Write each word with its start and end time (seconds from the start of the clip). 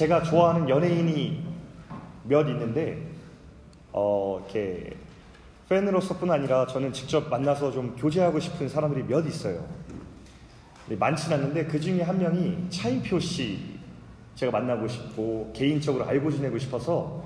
제가 0.00 0.22
좋아하는 0.22 0.66
연예인이 0.66 1.44
몇 2.24 2.48
있는데 2.48 3.06
어 3.92 4.38
이렇게 4.40 4.96
팬으로서뿐 5.68 6.30
아니라 6.30 6.66
저는 6.66 6.90
직접 6.94 7.28
만나서 7.28 7.70
좀 7.70 7.94
교제하고 7.96 8.40
싶은 8.40 8.66
사람들이 8.66 9.04
몇 9.04 9.26
있어요. 9.26 9.62
많지는 10.88 11.36
않는데 11.36 11.66
그 11.66 11.78
중에 11.78 12.00
한 12.00 12.18
명이 12.18 12.70
차인표 12.70 13.20
씨 13.20 13.78
제가 14.36 14.50
만나고 14.50 14.88
싶고 14.88 15.52
개인적으로 15.54 16.06
알고 16.06 16.30
지내고 16.30 16.56
싶어서 16.56 17.22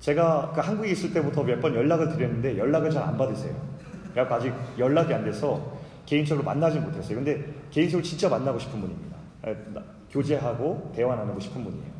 제가 0.00 0.52
그 0.54 0.62
한국에 0.62 0.92
있을 0.92 1.12
때부터 1.12 1.42
몇 1.42 1.60
번 1.60 1.74
연락을 1.74 2.08
드렸는데 2.08 2.56
연락을 2.56 2.90
잘 2.90 3.02
안 3.02 3.18
받으세요. 3.18 3.54
그래서 4.14 4.34
아직 4.34 4.54
연락이 4.78 5.12
안 5.12 5.26
돼서 5.26 5.76
개인적으로 6.06 6.42
만나지 6.42 6.80
못했어요. 6.80 7.16
근데 7.16 7.44
개인적으로 7.70 8.02
진짜 8.02 8.30
만나고 8.30 8.58
싶은 8.58 8.80
분입니다. 8.80 9.18
교제하고 10.10 10.90
대화 10.96 11.16
나누고 11.16 11.38
싶은 11.38 11.62
분이에요. 11.62 11.93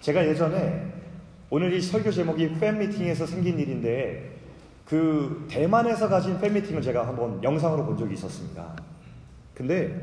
제가 0.00 0.26
예전에 0.26 0.92
오늘 1.50 1.72
이 1.74 1.80
설교 1.80 2.10
제목이 2.10 2.58
팬미팅에서 2.58 3.26
생긴 3.26 3.58
일인데 3.58 4.38
그 4.86 5.46
대만에서 5.50 6.08
가진 6.08 6.40
팬미팅을 6.40 6.80
제가 6.80 7.06
한번 7.06 7.42
영상으로 7.42 7.84
본 7.84 7.98
적이 7.98 8.14
있었습니다. 8.14 8.74
근데 9.54 10.00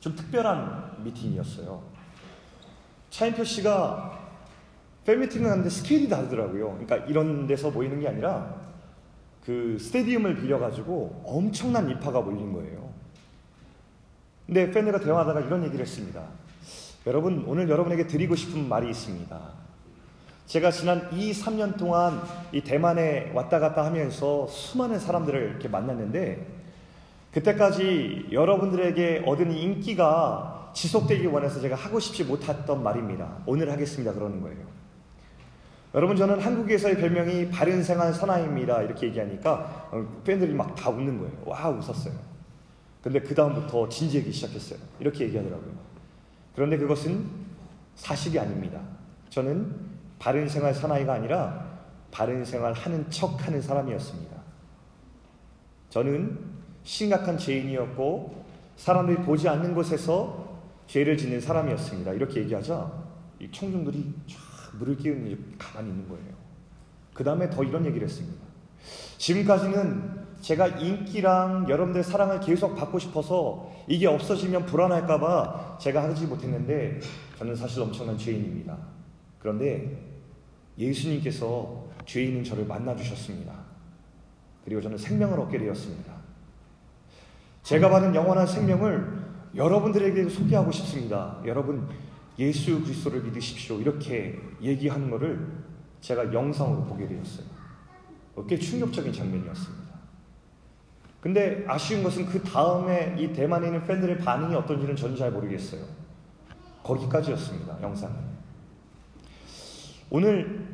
좀 0.00 0.16
특별한 0.16 1.04
미팅이었어요. 1.04 1.82
차인표 3.10 3.44
씨가 3.44 4.20
팬미팅을 5.04 5.50
하는데 5.50 5.68
스케일이 5.68 6.08
다르더라고요. 6.08 6.70
그러니까 6.70 6.96
이런 7.06 7.46
데서 7.46 7.70
모이는 7.70 8.00
게 8.00 8.08
아니라 8.08 8.54
그 9.44 9.76
스테디움을 9.78 10.36
빌려가지고 10.36 11.22
엄청난 11.26 11.90
입파가 11.90 12.22
몰린 12.22 12.54
거예요. 12.54 12.90
근데 14.46 14.70
팬들과 14.70 14.98
대화하다가 15.00 15.40
이런 15.40 15.62
얘기를 15.64 15.84
했습니다. 15.84 16.22
여러분, 17.06 17.44
오늘 17.46 17.68
여러분에게 17.68 18.06
드리고 18.06 18.34
싶은 18.34 18.66
말이 18.66 18.88
있습니다. 18.88 19.38
제가 20.46 20.70
지난 20.70 21.10
2, 21.12 21.32
3년 21.32 21.76
동안 21.76 22.22
이 22.52 22.62
대만에 22.62 23.30
왔다 23.34 23.58
갔다 23.58 23.84
하면서 23.84 24.46
수많은 24.46 24.98
사람들을 24.98 25.50
이렇게 25.50 25.68
만났는데 25.68 26.46
그때까지 27.32 28.28
여러분들에게 28.30 29.24
얻은 29.26 29.52
인기가 29.52 30.70
지속되기 30.74 31.26
원해서 31.26 31.60
제가 31.60 31.76
하고 31.76 32.00
싶지 32.00 32.24
못했던 32.24 32.82
말입니다. 32.82 33.38
오늘 33.46 33.70
하겠습니다. 33.70 34.12
그러는 34.12 34.40
거예요. 34.40 34.64
여러분 35.94 36.16
저는 36.16 36.40
한국에서의 36.40 36.96
별명이 36.96 37.50
바른 37.50 37.82
생활 37.82 38.12
선아입니다. 38.14 38.82
이렇게 38.82 39.06
얘기하니까 39.08 39.88
어, 39.92 40.22
팬들이 40.24 40.52
막 40.52 40.74
다 40.74 40.90
웃는 40.90 41.18
거예요. 41.18 41.32
와 41.44 41.68
웃었어요. 41.68 42.14
근데 43.02 43.20
그 43.20 43.34
다음부터 43.34 43.88
진지하기 43.88 44.32
시작했어요. 44.32 44.78
이렇게 45.00 45.24
얘기하더라고요. 45.24 45.73
그런데 46.54 46.76
그것은 46.76 47.26
사실이 47.96 48.38
아닙니다. 48.38 48.80
저는 49.28 49.74
바른 50.18 50.48
생활 50.48 50.74
사나이가 50.74 51.14
아니라 51.14 51.74
바른 52.10 52.44
생활 52.44 52.72
하는 52.72 53.10
척 53.10 53.46
하는 53.46 53.60
사람이었습니다. 53.60 54.36
저는 55.90 56.38
심각한 56.84 57.36
죄인이었고 57.36 58.44
사람들이 58.76 59.18
보지 59.24 59.48
않는 59.48 59.74
곳에서 59.74 60.60
죄를 60.86 61.16
짓는 61.16 61.40
사람이었습니다. 61.40 62.12
이렇게 62.12 62.40
얘기하자 62.40 62.92
이 63.40 63.50
청중들이 63.50 64.14
쫙 64.28 64.38
물을 64.78 64.96
끼우는 64.96 65.54
가만히 65.58 65.90
있는 65.90 66.08
거예요. 66.08 66.34
그 67.12 67.22
다음에 67.24 67.48
더 67.48 67.62
이런 67.62 67.86
얘기를 67.86 68.06
했습니다. 68.06 68.44
지금까지는 69.18 70.23
제가 70.44 70.66
인기랑 70.66 71.64
여러분들 71.70 72.04
사랑을 72.04 72.38
계속 72.38 72.76
받고 72.76 72.98
싶어서 72.98 73.72
이게 73.88 74.06
없어지면 74.06 74.66
불안할까봐 74.66 75.78
제가 75.80 76.02
하지 76.02 76.26
못했는데 76.26 77.00
저는 77.38 77.56
사실 77.56 77.80
엄청난 77.80 78.18
죄인입니다. 78.18 78.76
그런데 79.38 79.98
예수님께서 80.76 81.86
죄인인 82.04 82.44
저를 82.44 82.66
만나주셨습니다. 82.66 83.54
그리고 84.66 84.82
저는 84.82 84.98
생명을 84.98 85.40
얻게 85.40 85.56
되었습니다. 85.56 86.12
제가 87.62 87.88
받은 87.88 88.14
영원한 88.14 88.46
생명을 88.46 89.24
여러분들에게 89.54 90.28
소개하고 90.28 90.70
싶습니다. 90.72 91.40
여러분, 91.46 91.88
예수 92.38 92.82
그리스도를 92.82 93.22
믿으십시오. 93.22 93.80
이렇게 93.80 94.38
얘기하는 94.60 95.10
것을 95.10 95.46
제가 96.02 96.34
영상으로 96.34 96.84
보게 96.84 97.08
되었어요. 97.08 97.46
꽤 98.46 98.58
충격적인 98.58 99.10
장면이었습니다. 99.10 99.83
근데 101.24 101.64
아쉬운 101.66 102.02
것은 102.02 102.26
그 102.26 102.42
다음에 102.42 103.16
이 103.18 103.32
대만에 103.32 103.68
있는 103.68 103.82
팬들의 103.86 104.18
반응이 104.18 104.54
어떤지는 104.56 104.94
저는 104.94 105.16
잘 105.16 105.30
모르겠어요. 105.30 105.82
거기까지였습니다. 106.82 107.78
영상은. 107.80 108.14
오늘 110.10 110.66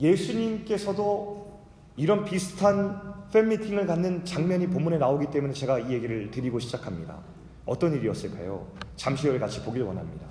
예수님께서도 0.00 1.60
이런 1.98 2.24
비슷한 2.24 3.26
팬미팅을 3.30 3.86
갖는 3.86 4.24
장면이 4.24 4.68
본문에 4.68 4.96
나오기 4.96 5.26
때문에 5.26 5.52
제가 5.52 5.78
이 5.78 5.92
얘기를 5.92 6.30
드리고 6.30 6.58
시작합니다. 6.60 7.18
어떤 7.66 7.92
일이었을까요? 7.92 8.66
잠시 8.96 9.28
후에 9.28 9.38
같이 9.38 9.62
보길 9.62 9.82
원합니다. 9.82 10.24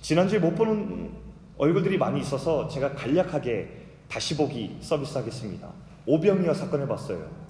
지난주에 0.00 0.40
못 0.40 0.56
보는 0.56 1.08
얼굴들이 1.56 1.98
많이 1.98 2.20
있어서 2.20 2.66
제가 2.66 2.94
간략하게 2.94 3.86
다시 4.08 4.36
보기 4.36 4.78
서비스 4.80 5.16
하겠습니다. 5.16 5.68
오병이어 6.04 6.52
사건을 6.52 6.88
봤어요. 6.88 7.41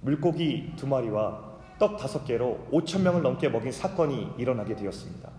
물고기 0.00 0.72
두 0.76 0.86
마리와 0.86 1.48
떡 1.78 1.96
다섯 1.96 2.24
개로 2.24 2.66
5천 2.72 3.02
명을 3.02 3.22
넘게 3.22 3.48
먹인 3.48 3.72
사건이 3.72 4.32
일어나게 4.38 4.74
되었습니다. 4.76 5.30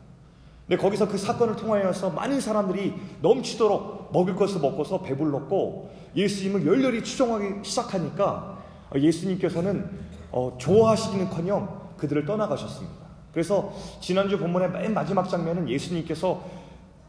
근데 0.67 0.81
거기서 0.81 1.07
그 1.07 1.17
사건을 1.17 1.55
통하여서 1.55 2.11
많은 2.11 2.39
사람들이 2.39 2.93
넘치도록 3.21 4.11
먹을 4.13 4.35
것을 4.35 4.61
먹고서 4.61 5.01
배불렀고 5.01 5.89
예수님을 6.15 6.65
열렬히 6.65 7.03
추종하기 7.03 7.63
시작하니까 7.67 8.59
예수님께서는 8.95 9.89
어, 10.31 10.55
좋아하시기는커녕 10.59 11.95
그들을 11.97 12.25
떠나가셨습니다. 12.25 12.95
그래서 13.31 13.73
지난주 13.99 14.37
본문의 14.37 14.71
맨 14.71 14.93
마지막 14.93 15.27
장면은 15.27 15.69
예수님께서 15.69 16.43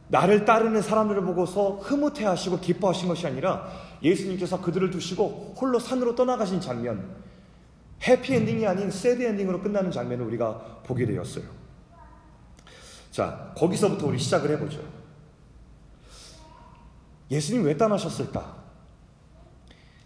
나를 0.09 0.44
따르는 0.44 0.83
사람들을 0.83 1.22
보고서 1.22 1.78
흐뭇해하시고 1.83 2.60
기뻐하신 2.60 3.09
것이 3.09 3.27
아니라 3.27 3.69
예수님께서 4.03 4.60
그들을 4.60 4.91
두시고 4.91 5.55
홀로 5.60 5.78
산으로 5.78 6.15
떠나가신 6.16 6.60
장면, 6.60 7.15
해피엔딩이 8.03 8.66
아닌 8.66 8.91
새드엔딩으로 8.91 9.61
끝나는 9.61 9.91
장면을 9.91 10.25
우리가 10.27 10.83
보게 10.84 11.06
되었어요. 11.06 11.44
자, 13.11 13.53
거기서부터 13.56 14.06
우리 14.06 14.19
시작을 14.19 14.50
해보죠. 14.50 14.81
예수님 17.31 17.65
왜 17.65 17.77
떠나셨을까? 17.77 18.60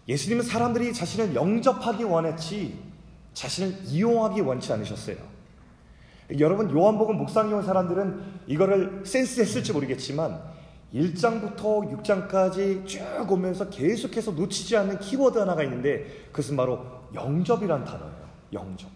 예수님은 0.07 0.43
사람들이 0.43 0.93
자신을 0.93 1.33
영접하기 1.33 2.03
원했지 2.03 2.79
자신을 3.33 3.79
이용하기 3.85 4.41
원치 4.41 4.71
않으셨어요. 4.73 5.17
여러분 6.39 6.71
요한복음 6.71 7.17
묵상해 7.17 7.53
온 7.53 7.63
사람들은 7.63 8.23
이거를 8.47 9.03
센스했을지 9.05 9.73
모르겠지만 9.73 10.41
1장부터 10.93 12.01
6장까지 12.01 12.87
쭉 12.87 13.01
오면서 13.29 13.69
계속해서 13.69 14.31
놓치지 14.31 14.77
않는 14.77 14.99
키워드 14.99 15.37
하나가 15.37 15.63
있는데 15.63 16.27
그것은 16.31 16.55
바로 16.55 17.04
영접이란 17.13 17.83
단어예요. 17.83 18.25
영접. 18.53 18.89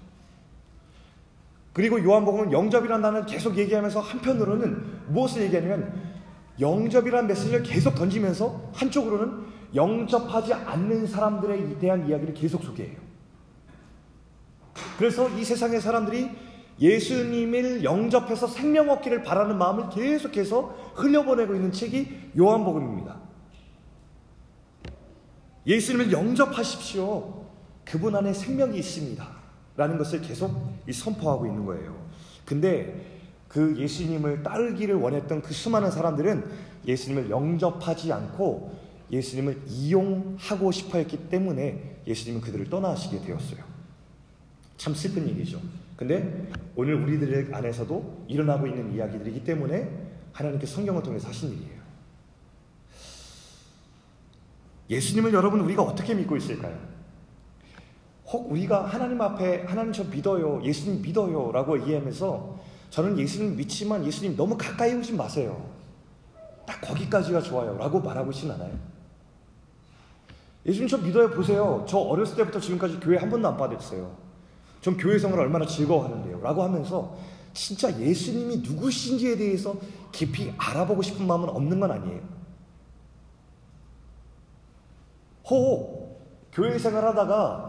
그리고 1.73 2.03
요한복음은 2.03 2.51
영접이라는 2.51 3.01
단어를 3.01 3.25
계속 3.25 3.57
얘기하면서 3.57 3.99
한편으로는 3.99 5.13
무엇을 5.13 5.43
얘기하냐면 5.43 5.93
영접이라는 6.59 7.27
메시지를 7.27 7.63
계속 7.63 7.95
던지면서 7.95 8.71
한쪽으로는 8.73 9.45
영접하지 9.75 10.53
않는 10.53 11.07
사람들에 11.07 11.79
대한 11.79 12.07
이야기를 12.07 12.33
계속 12.33 12.63
소개해요. 12.63 12.97
그래서 14.97 15.29
이 15.29 15.43
세상의 15.43 15.79
사람들이 15.79 16.29
예수님을 16.79 17.83
영접해서 17.83 18.47
생명 18.47 18.89
얻기를 18.89 19.23
바라는 19.23 19.57
마음을 19.57 19.89
계속해서 19.89 20.93
흘려보내고 20.95 21.55
있는 21.55 21.71
책이 21.71 22.31
요한복음입니다. 22.37 23.17
예수님을 25.67 26.11
영접하십시오. 26.11 27.38
그분 27.89 28.15
안에 28.15 28.33
생명이 28.33 28.77
있습니다. 28.77 29.27
라는 29.75 29.97
것을 29.97 30.21
계속 30.21 30.77
선포하고 30.91 31.47
있는 31.47 31.65
거예요. 31.65 31.95
근데 32.45 33.19
그 33.47 33.75
예수님을 33.77 34.43
따르기를 34.43 34.95
원했던 34.95 35.41
그 35.41 35.53
수많은 35.53 35.89
사람들은 35.89 36.43
예수님을 36.85 37.29
영접하지 37.29 38.13
않고 38.13 38.77
예수님을 39.11 39.61
이용하고 39.67 40.71
싶어 40.71 40.99
했기 40.99 41.17
때문에 41.29 42.01
예수님은 42.05 42.41
그들을 42.41 42.69
떠나시게 42.69 43.21
되었어요. 43.21 43.63
참 44.77 44.93
슬픈 44.93 45.27
일이죠. 45.27 45.59
근데 45.95 46.47
오늘 46.75 46.93
우리들 46.95 47.53
안에서도 47.53 48.25
일어나고 48.27 48.67
있는 48.67 48.93
이야기들이기 48.93 49.43
때문에 49.43 49.89
하나님께 50.31 50.65
성경을 50.67 51.01
통해서 51.01 51.27
하신 51.29 51.53
일이에요. 51.53 51.79
예수님을 54.89 55.33
여러분 55.33 55.59
우리가 55.61 55.81
어떻게 55.81 56.13
믿고 56.13 56.37
있을까요? 56.37 56.98
혹 58.31 58.51
우리가 58.51 58.85
하나님 58.85 59.19
앞에 59.21 59.63
하나님 59.63 59.91
저 59.91 60.03
믿어요. 60.03 60.61
예수님 60.63 61.01
믿어요. 61.01 61.51
라고 61.51 61.79
얘기하면서 61.81 62.59
저는 62.91 63.17
예수님 63.17 63.55
믿지만 63.55 64.05
예수님 64.05 64.35
너무 64.35 64.55
가까이 64.55 64.93
오지 64.93 65.13
마세요. 65.13 65.65
딱 66.65 66.79
거기까지가 66.81 67.41
좋아요. 67.41 67.75
라고 67.77 67.99
말하고 67.99 68.31
있진 68.31 68.51
않아요. 68.51 68.71
예수님 70.65 70.87
저 70.87 70.97
믿어요. 70.97 71.31
보세요. 71.31 71.83
저 71.87 71.97
어렸을 71.97 72.35
때부터 72.35 72.59
지금까지 72.59 72.99
교회 72.99 73.17
한 73.17 73.29
번도 73.29 73.47
안 73.47 73.57
빠졌어요. 73.57 74.15
전 74.81 74.95
교회 74.95 75.17
생활을 75.17 75.45
얼마나 75.45 75.65
즐거워하는데요. 75.65 76.39
라고 76.41 76.63
하면서 76.63 77.15
진짜 77.53 77.99
예수님이 77.99 78.57
누구신지에 78.57 79.37
대해서 79.37 79.75
깊이 80.11 80.53
알아보고 80.55 81.01
싶은 81.01 81.25
마음은 81.25 81.49
없는 81.49 81.79
건 81.79 81.91
아니에요. 81.91 82.21
호 85.49 86.15
교회 86.51 86.77
생활하다가 86.77 87.68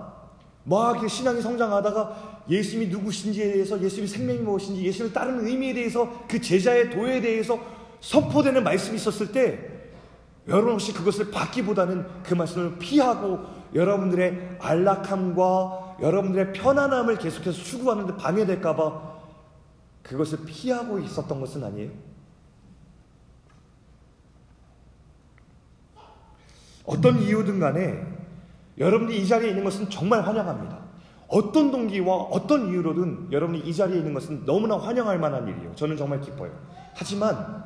막 0.64 1.08
신앙이 1.08 1.40
성장하다가 1.40 2.44
예수님이 2.48 2.90
누구신지에 2.90 3.52
대해서 3.52 3.80
예수님이 3.80 4.08
생명이 4.08 4.38
무엇인지 4.40 4.82
예수님을 4.84 5.12
따르는 5.12 5.46
의미에 5.46 5.72
대해서 5.72 6.24
그 6.28 6.40
제자의 6.40 6.90
도에 6.90 7.20
대해서 7.20 7.58
선포되는 8.00 8.62
말씀이 8.62 8.96
있었을 8.96 9.32
때 9.32 9.80
여러분 10.48 10.72
혹시 10.72 10.92
그것을 10.92 11.30
받기보다는 11.30 12.22
그 12.22 12.34
말씀을 12.34 12.78
피하고 12.78 13.40
여러분들의 13.74 14.58
안락함과 14.58 15.96
여러분들의 16.00 16.52
편안함을 16.54 17.18
계속해서 17.18 17.62
추구하는데 17.62 18.16
방해될까봐 18.16 19.20
그것을 20.02 20.44
피하고 20.44 20.98
있었던 20.98 21.40
것은 21.40 21.62
아니에요. 21.62 21.90
어떤 26.84 27.20
이유든 27.20 27.60
간에 27.60 28.09
여러분이 28.81 29.17
이 29.17 29.27
자리에 29.27 29.50
있는 29.50 29.62
것은 29.62 29.91
정말 29.91 30.27
환영합니다. 30.27 30.79
어떤 31.29 31.71
동기와 31.71 32.15
어떤 32.15 32.69
이유로든 32.69 33.29
여러분이 33.31 33.61
이 33.61 33.73
자리에 33.75 33.99
있는 33.99 34.12
것은 34.15 34.44
너무나 34.47 34.77
환영할 34.77 35.19
만한 35.19 35.47
일이에요. 35.47 35.75
저는 35.77 35.97
정말 35.97 36.21
기뻐요. 36.21 36.50
하지만 36.94 37.65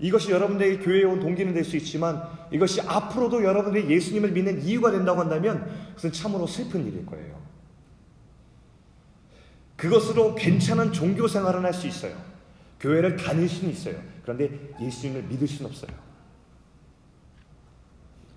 이것이 0.00 0.32
여러분들의 0.32 0.80
교회에 0.80 1.04
온 1.04 1.20
동기는 1.20 1.54
될 1.54 1.64
수 1.64 1.76
있지만 1.76 2.22
이것이 2.50 2.80
앞으로도 2.80 3.44
여러분들이 3.44 3.88
예수님을 3.88 4.32
믿는 4.32 4.62
이유가 4.62 4.90
된다고 4.90 5.20
한다면 5.20 5.70
그것은 5.90 6.12
참으로 6.12 6.46
슬픈 6.46 6.84
일일 6.86 7.06
거예요. 7.06 7.40
그것으로 9.76 10.34
괜찮은 10.34 10.92
종교 10.92 11.28
생활을 11.28 11.62
할수 11.64 11.86
있어요. 11.86 12.16
교회를 12.80 13.16
다닐 13.16 13.48
수는 13.48 13.70
있어요. 13.70 13.96
그런데 14.22 14.50
예수님을 14.80 15.24
믿을 15.24 15.46
수는 15.46 15.70
없어요. 15.70 15.90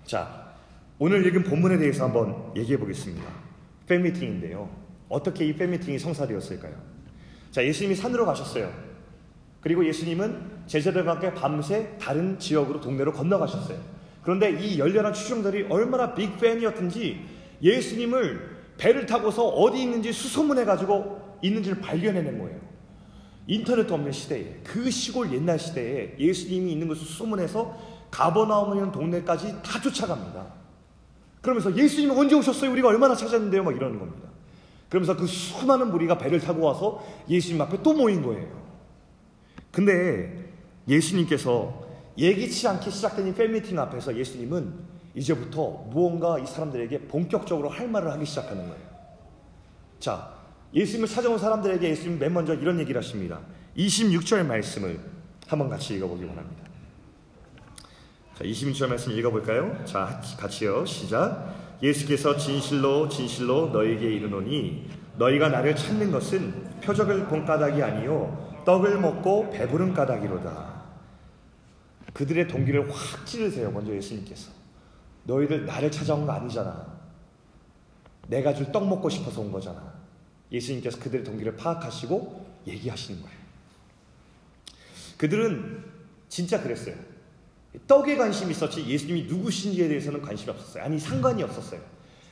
자, 0.04 0.47
오늘 1.00 1.24
읽은 1.26 1.44
본문에 1.44 1.78
대해서 1.78 2.04
한번 2.04 2.52
얘기해 2.56 2.76
보겠습니다. 2.76 3.24
팬미팅인데요. 3.86 4.68
어떻게 5.08 5.46
이 5.46 5.54
팬미팅이 5.54 5.96
성사되었을까요? 5.96 6.74
자, 7.52 7.64
예수님이 7.64 7.94
산으로 7.94 8.26
가셨어요. 8.26 8.72
그리고 9.60 9.86
예수님은 9.86 10.64
제자들과 10.66 11.12
함께 11.12 11.32
밤새 11.32 11.96
다른 12.00 12.36
지역으로 12.38 12.80
동네로 12.80 13.12
건너가셨어요. 13.12 13.78
그런데 14.22 14.50
이 14.50 14.78
열렬한 14.78 15.12
추종들이 15.12 15.66
얼마나 15.68 16.14
빅팬이었든지 16.14 17.24
예수님을 17.62 18.58
배를 18.76 19.06
타고서 19.06 19.46
어디 19.46 19.80
있는지 19.80 20.12
수소문해 20.12 20.64
가지고 20.64 21.38
있는지를 21.42 21.80
발견해낸 21.80 22.38
거예요. 22.38 22.58
인터넷도 23.46 23.94
없는 23.94 24.10
시대에 24.10 24.60
그 24.64 24.90
시골 24.90 25.32
옛날 25.32 25.60
시대에 25.60 26.16
예수님이 26.18 26.72
있는 26.72 26.88
것을 26.88 27.06
수소문해서 27.06 27.78
가버나움이라는 28.10 28.92
동네까지 28.92 29.62
다 29.62 29.80
쫓아갑니다. 29.80 30.57
그러면서 31.48 31.74
예수님 31.74 32.10
언제 32.10 32.34
오셨어요? 32.34 32.70
우리가 32.72 32.88
얼마나 32.88 33.14
찾았는데요? 33.14 33.62
막 33.62 33.74
이러는 33.74 33.98
겁니다. 33.98 34.28
그러면서 34.90 35.16
그 35.16 35.26
수많은 35.26 35.90
무리가 35.90 36.18
배를 36.18 36.40
타고 36.40 36.62
와서 36.62 37.02
예수님 37.28 37.60
앞에 37.62 37.82
또 37.82 37.94
모인 37.94 38.22
거예요. 38.22 38.46
근데 39.70 40.50
예수님께서 40.86 41.86
예기치 42.18 42.68
않게 42.68 42.90
시작된 42.90 43.28
이 43.28 43.34
팬미팅 43.34 43.78
앞에서 43.78 44.14
예수님은 44.14 44.74
이제부터 45.14 45.86
무언가 45.90 46.38
이 46.38 46.46
사람들에게 46.46 47.08
본격적으로 47.08 47.70
할 47.70 47.88
말을 47.88 48.12
하기 48.12 48.26
시작하는 48.26 48.68
거예요. 48.68 48.82
자, 50.00 50.34
예수님을 50.74 51.08
찾아온 51.08 51.38
사람들에게 51.38 51.88
예수님 51.88 52.18
맨 52.18 52.34
먼저 52.34 52.54
이런 52.54 52.78
얘기를 52.78 53.00
하십니다. 53.00 53.40
26절 53.76 54.44
말씀을 54.44 55.00
한번 55.46 55.70
같이 55.70 55.94
읽어보기 55.94 56.24
원합니다. 56.24 56.57
자, 58.38 58.44
26절 58.44 58.86
말씀 58.86 59.10
읽어볼까요? 59.12 59.84
자, 59.84 60.20
같이요. 60.38 60.86
시작. 60.86 61.56
예수께서 61.82 62.36
진실로 62.36 63.08
진실로 63.08 63.70
너에게 63.70 64.12
이르노니 64.14 64.88
너희가 65.16 65.48
나를 65.48 65.74
찾는 65.74 66.12
것은 66.12 66.80
표적을 66.80 67.26
본 67.26 67.44
까닭이 67.44 67.82
아니요 67.82 68.62
떡을 68.64 69.00
먹고 69.00 69.50
배부른 69.50 69.92
까닭이로다. 69.92 70.78
그들의 72.12 72.46
동기를 72.46 72.88
확 72.92 73.26
찌르세요. 73.26 73.72
먼저 73.72 73.92
예수님께서. 73.92 74.52
너희들 75.24 75.66
나를 75.66 75.90
찾아온 75.90 76.24
거 76.24 76.32
아니잖아. 76.32 76.86
내가 78.28 78.54
줄 78.54 78.70
떡 78.70 78.86
먹고 78.88 79.08
싶어서 79.08 79.40
온 79.40 79.50
거잖아. 79.50 79.94
예수님께서 80.52 81.00
그들의 81.00 81.24
동기를 81.24 81.56
파악하시고 81.56 82.46
얘기하시는 82.68 83.20
거예요. 83.20 83.38
그들은 85.16 85.84
진짜 86.28 86.62
그랬어요. 86.62 86.94
떡에 87.86 88.16
관심이 88.16 88.50
있었지 88.52 88.86
예수님이 88.86 89.24
누구신지에 89.24 89.88
대해서는 89.88 90.22
관심이 90.22 90.50
없었어요. 90.50 90.84
아니 90.84 90.98
상관이 90.98 91.42
없었어요. 91.42 91.80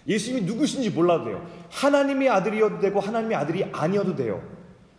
예수님이 0.06 0.47
누구신지 0.47 0.91
몰라도 0.91 1.25
돼요. 1.25 1.47
하나님의 1.71 2.29
아들이어도 2.29 2.79
되고 2.81 3.00
하나님의 3.00 3.37
아들이 3.37 3.65
아니어도 3.65 4.15
돼요. 4.15 4.43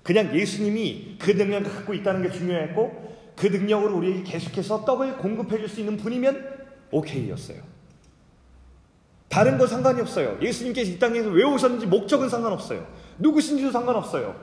그냥 0.03 0.33
예수님이 0.35 1.17
그 1.19 1.31
능력을 1.31 1.71
갖고 1.71 1.93
있다는 1.93 2.21
게 2.21 2.31
중요했고 2.31 3.17
그 3.35 3.47
능력으로 3.47 3.97
우리에게 3.97 4.23
계속해서 4.23 4.85
떡을 4.85 5.17
공급해 5.17 5.57
줄 5.59 5.69
수 5.69 5.79
있는 5.79 5.97
분이면 5.97 6.57
오케이였어요. 6.91 7.61
다른 9.29 9.57
거 9.57 9.67
상관이 9.67 9.99
없어요. 10.01 10.37
예수님께서 10.41 10.91
이 10.91 10.99
땅에서 10.99 11.29
왜 11.29 11.43
오셨는지 11.43 11.85
목적은 11.85 12.29
상관없어요. 12.29 12.87
누구신지도 13.19 13.71
상관없어요. 13.71 14.35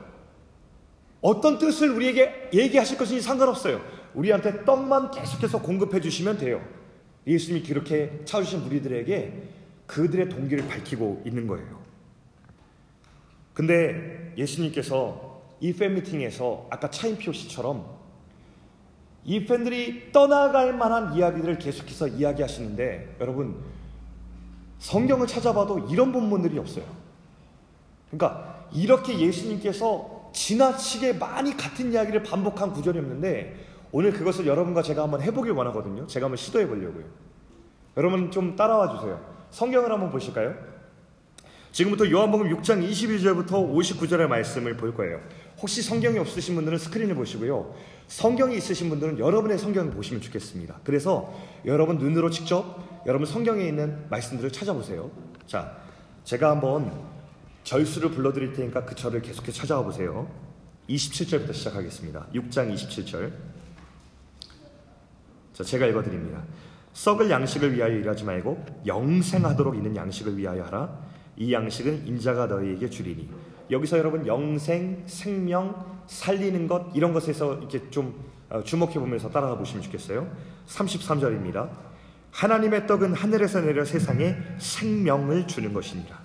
어떤 1.20 1.58
뜻을 1.58 1.90
우리에게 1.90 2.50
얘기하실 2.52 2.98
것인지 2.98 3.22
상관없어요. 3.22 3.80
우리한테 4.14 4.64
떡만 4.64 5.10
계속해서 5.10 5.60
공급해 5.60 6.00
주시면 6.00 6.38
돼요. 6.38 6.62
예수님이 7.26 7.66
그렇게 7.66 8.20
찾으신 8.24 8.62
무리들에게 8.62 9.42
그들의 9.86 10.28
동기를 10.28 10.68
밝히고 10.68 11.22
있는 11.24 11.46
거예요. 11.46 11.82
근데 13.52 14.32
예수님께서 14.36 15.42
이 15.60 15.72
팬미팅에서 15.72 16.66
아까 16.70 16.90
차인표 16.90 17.32
씨처럼 17.32 17.86
이 19.24 19.44
팬들이 19.46 20.12
떠나갈 20.12 20.76
만한 20.76 21.14
이야기들을 21.14 21.58
계속해서 21.58 22.08
이야기하시는데 22.08 23.16
여러분 23.20 23.56
성경을 24.78 25.26
찾아봐도 25.26 25.88
이런 25.90 26.12
본문들이 26.12 26.58
없어요. 26.58 26.84
그러니까 28.10 28.68
이렇게 28.72 29.18
예수님께서 29.18 30.30
지나치게 30.34 31.14
많이 31.14 31.56
같은 31.56 31.92
이야기를 31.92 32.22
반복한 32.22 32.72
구절이 32.72 32.98
없는데 32.98 33.73
오늘 33.96 34.12
그것을 34.12 34.48
여러분과 34.48 34.82
제가 34.82 35.04
한번 35.04 35.22
해보길 35.22 35.52
원하거든요. 35.52 36.08
제가 36.08 36.24
한번 36.26 36.36
시도해 36.36 36.66
보려고요. 36.66 37.04
여러분 37.96 38.32
좀 38.32 38.56
따라와 38.56 38.96
주세요. 38.96 39.24
성경을 39.50 39.92
한번 39.92 40.10
보실까요? 40.10 40.52
지금부터 41.70 42.10
요한복음 42.10 42.48
6장 42.56 42.84
21절부터 42.90 43.50
59절의 43.50 44.26
말씀을 44.26 44.76
볼 44.76 44.96
거예요. 44.96 45.20
혹시 45.62 45.80
성경이 45.80 46.18
없으신 46.18 46.56
분들은 46.56 46.76
스크린을 46.76 47.14
보시고요. 47.14 47.72
성경이 48.08 48.56
있으신 48.56 48.88
분들은 48.88 49.20
여러분의 49.20 49.58
성경을 49.58 49.92
보시면 49.92 50.22
좋겠습니다. 50.22 50.80
그래서 50.82 51.32
여러분 51.64 51.98
눈으로 51.98 52.30
직접 52.30 53.04
여러분 53.06 53.28
성경에 53.28 53.64
있는 53.64 54.08
말씀들을 54.10 54.50
찾아보세요. 54.50 55.08
자, 55.46 55.76
제가 56.24 56.50
한번 56.50 56.90
절수를 57.62 58.10
불러드릴 58.10 58.54
테니까 58.54 58.86
그 58.86 58.96
절을 58.96 59.22
계속해서 59.22 59.56
찾아와 59.56 59.84
보세요. 59.84 60.28
27절부터 60.88 61.54
시작하겠습니다. 61.54 62.26
6장 62.34 62.74
27절. 62.74 63.53
자, 65.54 65.62
제가 65.62 65.86
읽어드립니다. 65.86 66.42
썩을 66.92 67.30
양식을 67.30 67.74
위하여 67.74 67.96
일하지 67.96 68.24
말고 68.24 68.64
영생하도록 68.86 69.74
있는 69.76 69.96
양식을 69.96 70.36
위하여 70.36 70.64
하라. 70.64 70.98
이 71.36 71.52
양식은 71.52 72.06
인자가 72.06 72.46
너희에게 72.46 72.90
주리니. 72.90 73.30
여기서 73.70 73.98
여러분 73.98 74.26
영생, 74.26 75.04
생명, 75.06 76.02
살리는 76.06 76.66
것 76.66 76.88
이런 76.94 77.12
것에서 77.12 77.54
이렇게 77.54 77.88
좀 77.90 78.14
어, 78.50 78.62
주목해 78.62 78.94
보면서 78.94 79.30
따라가 79.30 79.56
보시면 79.56 79.82
좋겠어요. 79.82 80.30
33절입니다. 80.66 81.70
하나님의 82.30 82.86
떡은 82.86 83.14
하늘에서 83.14 83.60
내려 83.60 83.84
세상에 83.84 84.36
생명을 84.58 85.46
주는 85.46 85.72
것이니라. 85.72 86.24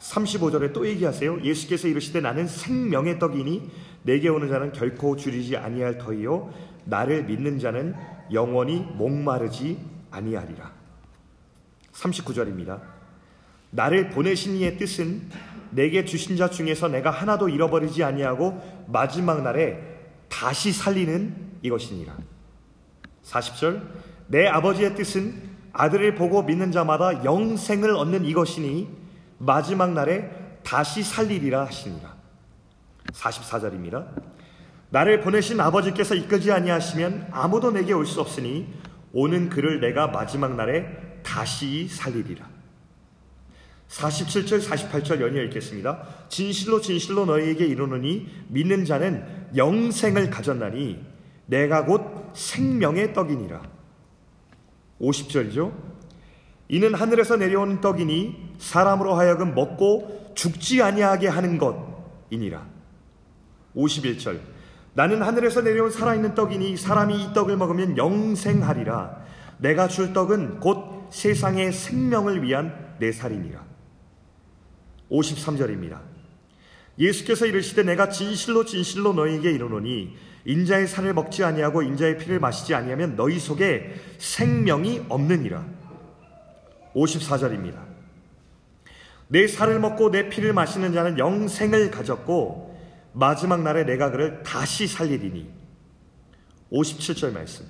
35절에 0.00 0.72
또 0.72 0.86
얘기하세요. 0.86 1.42
예수께서 1.42 1.86
이르시되 1.86 2.20
나는 2.20 2.46
생명의 2.46 3.18
떡이니 3.18 3.70
내게 4.02 4.28
오는 4.28 4.48
자는 4.48 4.72
결코 4.72 5.14
줄이지 5.14 5.56
아니할 5.56 5.98
터이요 5.98 6.52
나를 6.84 7.24
믿는 7.24 7.58
자는 7.58 7.94
영원히 8.32 8.80
목마르지 8.80 9.78
아니하리라. 10.10 10.72
39절입니다. 11.92 12.80
나를 13.70 14.10
보내신 14.10 14.56
이의 14.56 14.76
뜻은 14.76 15.28
내게 15.70 16.04
주신 16.04 16.36
자 16.36 16.50
중에서 16.50 16.88
내가 16.88 17.10
하나도 17.10 17.48
잃어버리지 17.48 18.02
아니하고 18.02 18.60
마지막 18.88 19.42
날에 19.42 19.78
다시 20.28 20.72
살리는 20.72 21.50
이것이니라. 21.62 22.16
40절 23.24 23.82
내 24.28 24.46
아버지의 24.46 24.94
뜻은 24.96 25.50
아들을 25.72 26.14
보고 26.16 26.42
믿는 26.42 26.72
자마다 26.72 27.24
영생을 27.24 27.90
얻는 27.94 28.24
이것이니 28.24 28.88
마지막 29.38 29.92
날에 29.92 30.30
다시 30.64 31.02
살리리라 31.02 31.64
하시니라. 31.66 32.14
44절입니다. 33.12 34.06
나를 34.90 35.20
보내신 35.20 35.60
아버지께서 35.60 36.14
이끌지 36.14 36.50
아니하시면 36.52 37.28
아무도 37.30 37.70
내게 37.70 37.92
올 37.92 38.06
수 38.06 38.20
없으니 38.20 38.66
오는 39.12 39.48
그를 39.48 39.80
내가 39.80 40.08
마지막 40.08 40.54
날에 40.56 40.86
다시 41.22 41.88
살리리라. 41.88 42.48
47절 43.88 44.62
48절 44.64 45.20
연이어 45.20 45.42
읽겠습니다. 45.44 46.06
진실로 46.28 46.80
진실로 46.80 47.24
너희에게 47.24 47.66
이르노니 47.66 48.28
믿는 48.48 48.84
자는 48.84 49.24
영생을 49.56 50.30
가졌나니 50.30 51.04
내가 51.46 51.84
곧 51.84 52.30
생명의 52.34 53.12
떡이니라. 53.12 53.62
50절이죠. 55.00 55.72
이는 56.68 56.94
하늘에서 56.94 57.36
내려온 57.36 57.80
떡이니 57.80 58.54
사람으로 58.58 59.14
하여금 59.14 59.54
먹고 59.54 60.32
죽지 60.36 60.82
아니하게 60.82 61.26
하는 61.26 61.58
것이니라. 61.58 62.64
51절. 63.74 64.38
나는 64.94 65.22
하늘에서 65.22 65.60
내려온 65.60 65.90
살아있는 65.90 66.34
떡이니 66.34 66.76
사람이 66.76 67.22
이 67.22 67.32
떡을 67.32 67.56
먹으면 67.56 67.96
영생하리라. 67.96 69.24
내가 69.58 69.88
줄 69.88 70.12
떡은 70.12 70.60
곧 70.60 71.08
세상의 71.10 71.72
생명을 71.72 72.42
위한 72.42 72.96
내 72.98 73.12
살이니라. 73.12 73.62
53절입니다. 75.10 76.00
예수께서 76.98 77.46
이르시되 77.46 77.82
내가 77.82 78.08
진실로 78.08 78.64
진실로 78.64 79.12
너희에게 79.12 79.50
이르노니 79.52 80.14
인자의 80.44 80.86
살을 80.86 81.14
먹지 81.14 81.44
아니하고 81.44 81.82
인자의 81.82 82.18
피를 82.18 82.40
마시지 82.40 82.74
아니하면 82.74 83.16
너희 83.16 83.38
속에 83.38 83.94
생명이 84.18 85.06
없느니라. 85.08 85.64
54절입니다. 86.94 87.90
내 89.28 89.46
살을 89.46 89.78
먹고 89.78 90.10
내 90.10 90.28
피를 90.28 90.52
마시는 90.52 90.92
자는 90.92 91.18
영생을 91.18 91.90
가졌고 91.90 92.69
마지막 93.12 93.62
날에 93.62 93.84
내가 93.84 94.10
그를 94.10 94.42
다시 94.42 94.86
살리리니. 94.86 95.50
57절 96.72 97.32
말씀. 97.32 97.66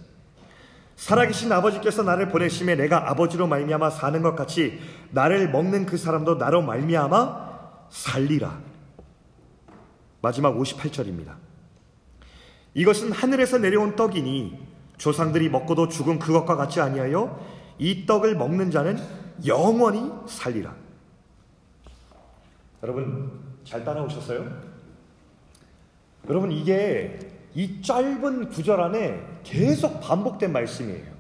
살아계신 0.97 1.51
아버지께서 1.51 2.03
나를 2.03 2.29
보내심에 2.29 2.75
내가 2.75 3.11
아버지로 3.11 3.47
말미암아 3.47 3.89
사는 3.89 4.21
것 4.21 4.37
같이 4.37 4.79
나를 5.11 5.51
먹는 5.51 5.87
그 5.87 5.97
사람도 5.97 6.35
나로 6.35 6.61
말미암아 6.61 7.89
살리라. 7.89 8.61
마지막 10.21 10.55
58절입니다. 10.57 11.37
이것은 12.75 13.13
하늘에서 13.13 13.57
내려온 13.59 13.97
떡이니 13.97 14.59
조상들이 14.99 15.49
먹고도 15.49 15.89
죽은 15.89 16.19
그것과 16.19 16.57
같지 16.57 16.83
아니하여 16.83 17.41
이 17.79 18.05
떡을 18.05 18.37
먹는 18.37 18.71
자는 18.71 18.99
영원히 19.47 20.13
살리라. 20.29 20.75
여러분 22.83 23.41
잘 23.65 23.83
따라오셨어요? 23.85 24.70
여러분 26.29 26.53
이게 26.53 27.19
이 27.55 27.83
짧은 27.83 28.51
구절 28.51 28.81
안에 28.81 29.21
계속 29.43 30.01
반복된 30.01 30.53
말씀이에요. 30.53 31.11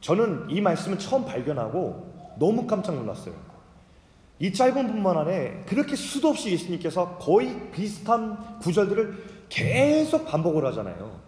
저는 0.00 0.46
이 0.50 0.60
말씀을 0.60 0.98
처음 0.98 1.24
발견하고 1.24 2.34
너무 2.38 2.66
깜짝 2.66 2.94
놀랐어요. 2.94 3.34
이 4.38 4.52
짧은 4.52 4.86
분만 4.86 5.18
안에 5.18 5.64
그렇게 5.66 5.94
수도 5.94 6.28
없이 6.28 6.50
예수님께서 6.50 7.18
거의 7.18 7.70
비슷한 7.70 8.58
구절들을 8.60 9.40
계속 9.50 10.26
반복을 10.26 10.64
하잖아요. 10.66 11.20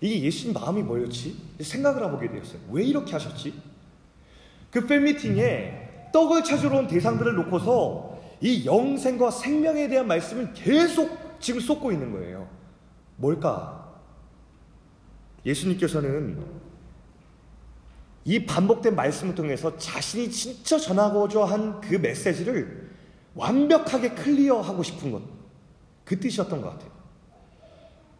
이게 0.00 0.22
예수님 0.22 0.54
마음이 0.54 0.82
뭐였지? 0.82 1.36
생각을 1.60 2.04
해보게 2.04 2.30
되었어요. 2.30 2.60
왜 2.72 2.82
이렇게 2.82 3.12
하셨지? 3.12 3.54
그 4.70 4.86
팬미팅에 4.86 6.08
떡을 6.12 6.42
찾으러 6.42 6.78
온 6.78 6.88
대상들을 6.88 7.34
놓고서 7.34 8.18
이 8.40 8.64
영생과 8.66 9.30
생명에 9.30 9.86
대한 9.88 10.08
말씀을 10.08 10.52
계속 10.54 11.19
지금 11.40 11.60
쏟고 11.60 11.90
있는 11.92 12.12
거예요. 12.12 12.48
뭘까? 13.16 13.88
예수님께서는 15.44 16.38
이 18.24 18.44
반복된 18.44 18.94
말씀을 18.94 19.34
통해서 19.34 19.76
자신이 19.78 20.30
진짜 20.30 20.78
전하고자 20.78 21.44
한 21.44 21.80
그 21.80 21.94
메시지를 21.94 22.90
완벽하게 23.34 24.10
클리어하고 24.10 24.82
싶은 24.82 25.12
것. 25.12 25.22
그 26.04 26.18
뜻이었던 26.20 26.60
것 26.60 26.70
같아요. 26.70 26.90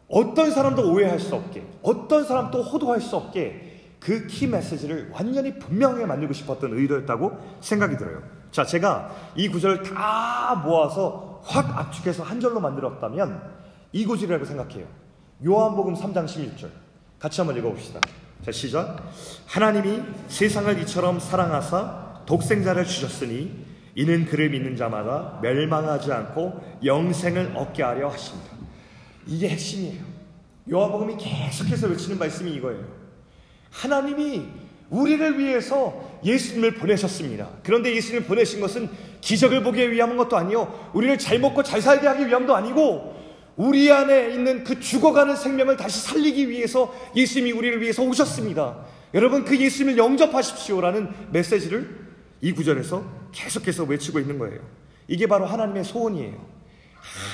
어떤 0.08 0.50
사람도 0.50 0.92
오해할 0.92 1.20
수 1.20 1.34
없게, 1.34 1.64
어떤 1.82 2.24
사람도 2.24 2.62
호도할 2.62 3.00
수 3.00 3.16
없게 3.16 3.66
그 4.00 4.26
키 4.26 4.46
메시지를 4.46 5.10
완전히 5.12 5.58
분명하게 5.58 6.06
만들고 6.06 6.32
싶었던 6.32 6.72
의도였다고 6.76 7.58
생각이 7.60 7.96
들어요. 7.96 8.22
자, 8.50 8.64
제가 8.64 9.14
이 9.36 9.48
구절을 9.48 9.82
다 9.82 10.62
모아서 10.64 11.29
확 11.42 11.78
압축해서 11.78 12.22
한 12.22 12.40
절로 12.40 12.60
만들었다면 12.60 13.42
이 13.92 14.04
구절이라고 14.04 14.44
생각해요. 14.44 14.86
요한복음 15.44 15.94
3장 15.94 16.26
16절. 16.26 16.68
같이 17.18 17.40
한번 17.40 17.56
읽어봅시다. 17.56 18.00
자, 18.44 18.52
시작. 18.52 19.10
하나님이 19.46 20.02
세상을 20.28 20.78
이처럼 20.82 21.20
사랑하사 21.20 22.22
독생자를 22.26 22.84
주셨으니 22.84 23.66
이는 23.94 24.24
그를 24.24 24.50
믿는 24.50 24.76
자마다 24.76 25.38
멸망하지 25.42 26.12
않고 26.12 26.78
영생을 26.84 27.52
얻게 27.56 27.82
하려 27.82 28.08
하십니다. 28.08 28.50
이게 29.26 29.48
핵심이에요. 29.48 30.02
요한복음이 30.70 31.16
계속해서 31.16 31.88
외치는 31.88 32.18
말씀이 32.18 32.52
이거예요. 32.52 32.84
하나님이 33.70 34.48
우리를 34.90 35.38
위해서 35.38 36.18
예수님을 36.24 36.74
보내셨습니다. 36.74 37.48
그런데 37.62 37.94
예수님을 37.94 38.26
보내신 38.26 38.60
것은 38.60 38.90
기적을 39.20 39.62
보기 39.62 39.90
위한 39.90 40.16
것도 40.16 40.36
아니요. 40.36 40.90
우리를 40.92 41.16
잘 41.18 41.38
먹고 41.38 41.62
잘 41.62 41.80
살게 41.80 42.06
하기 42.06 42.26
위함도 42.26 42.54
아니고 42.54 43.16
우리 43.56 43.90
안에 43.90 44.30
있는 44.30 44.64
그 44.64 44.80
죽어가는 44.80 45.36
생명을 45.36 45.76
다시 45.76 46.00
살리기 46.00 46.48
위해서 46.48 46.94
예수님이 47.14 47.52
우리를 47.52 47.80
위해서 47.80 48.02
오셨습니다. 48.02 48.78
여러분 49.14 49.44
그 49.44 49.58
예수님을 49.58 49.98
영접하십시오라는 49.98 51.08
메시지를 51.30 52.08
이 52.40 52.52
구절에서 52.52 53.04
계속해서 53.32 53.84
외치고 53.84 54.18
있는 54.18 54.38
거예요. 54.38 54.60
이게 55.08 55.26
바로 55.26 55.46
하나님의 55.46 55.84
소원이에요. 55.84 56.60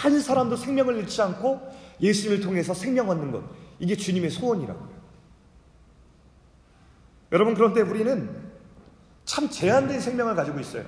한 0.02 0.20
사람도 0.20 0.56
생명을 0.56 0.96
잃지 0.98 1.20
않고 1.22 1.60
예수님을 2.00 2.40
통해서 2.40 2.75
생명 2.75 3.08
얻는 3.08 3.32
것. 3.32 3.42
이게 3.78 3.96
주님의 3.96 4.30
소원이라고요. 4.30 4.95
여러분, 7.37 7.52
그런데 7.52 7.83
우리는 7.83 8.35
참 9.26 9.50
제한된 9.50 10.00
생명을 10.00 10.35
가지고 10.35 10.59
있어요. 10.59 10.87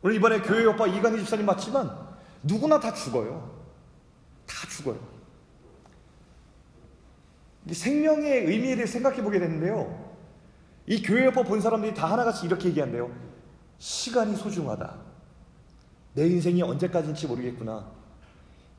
오늘 0.00 0.16
이번에 0.16 0.40
교회 0.40 0.64
오빠 0.64 0.86
이간희 0.86 1.18
집사님 1.18 1.44
맞지만 1.44 1.94
누구나 2.42 2.80
다 2.80 2.94
죽어요. 2.94 3.54
다 4.46 4.66
죽어요. 4.66 4.98
생명의 7.70 8.46
의미에 8.46 8.76
대해 8.76 8.86
생각해 8.86 9.22
보게 9.22 9.38
되는데요. 9.38 10.10
이 10.86 11.02
교회 11.02 11.26
오빠 11.26 11.42
본 11.42 11.60
사람들이 11.60 11.92
다 11.92 12.10
하나같이 12.10 12.46
이렇게 12.46 12.70
얘기한대요. 12.70 13.14
시간이 13.76 14.36
소중하다. 14.36 14.96
내 16.14 16.26
인생이 16.28 16.62
언제까지인지 16.62 17.26
모르겠구나. 17.26 17.92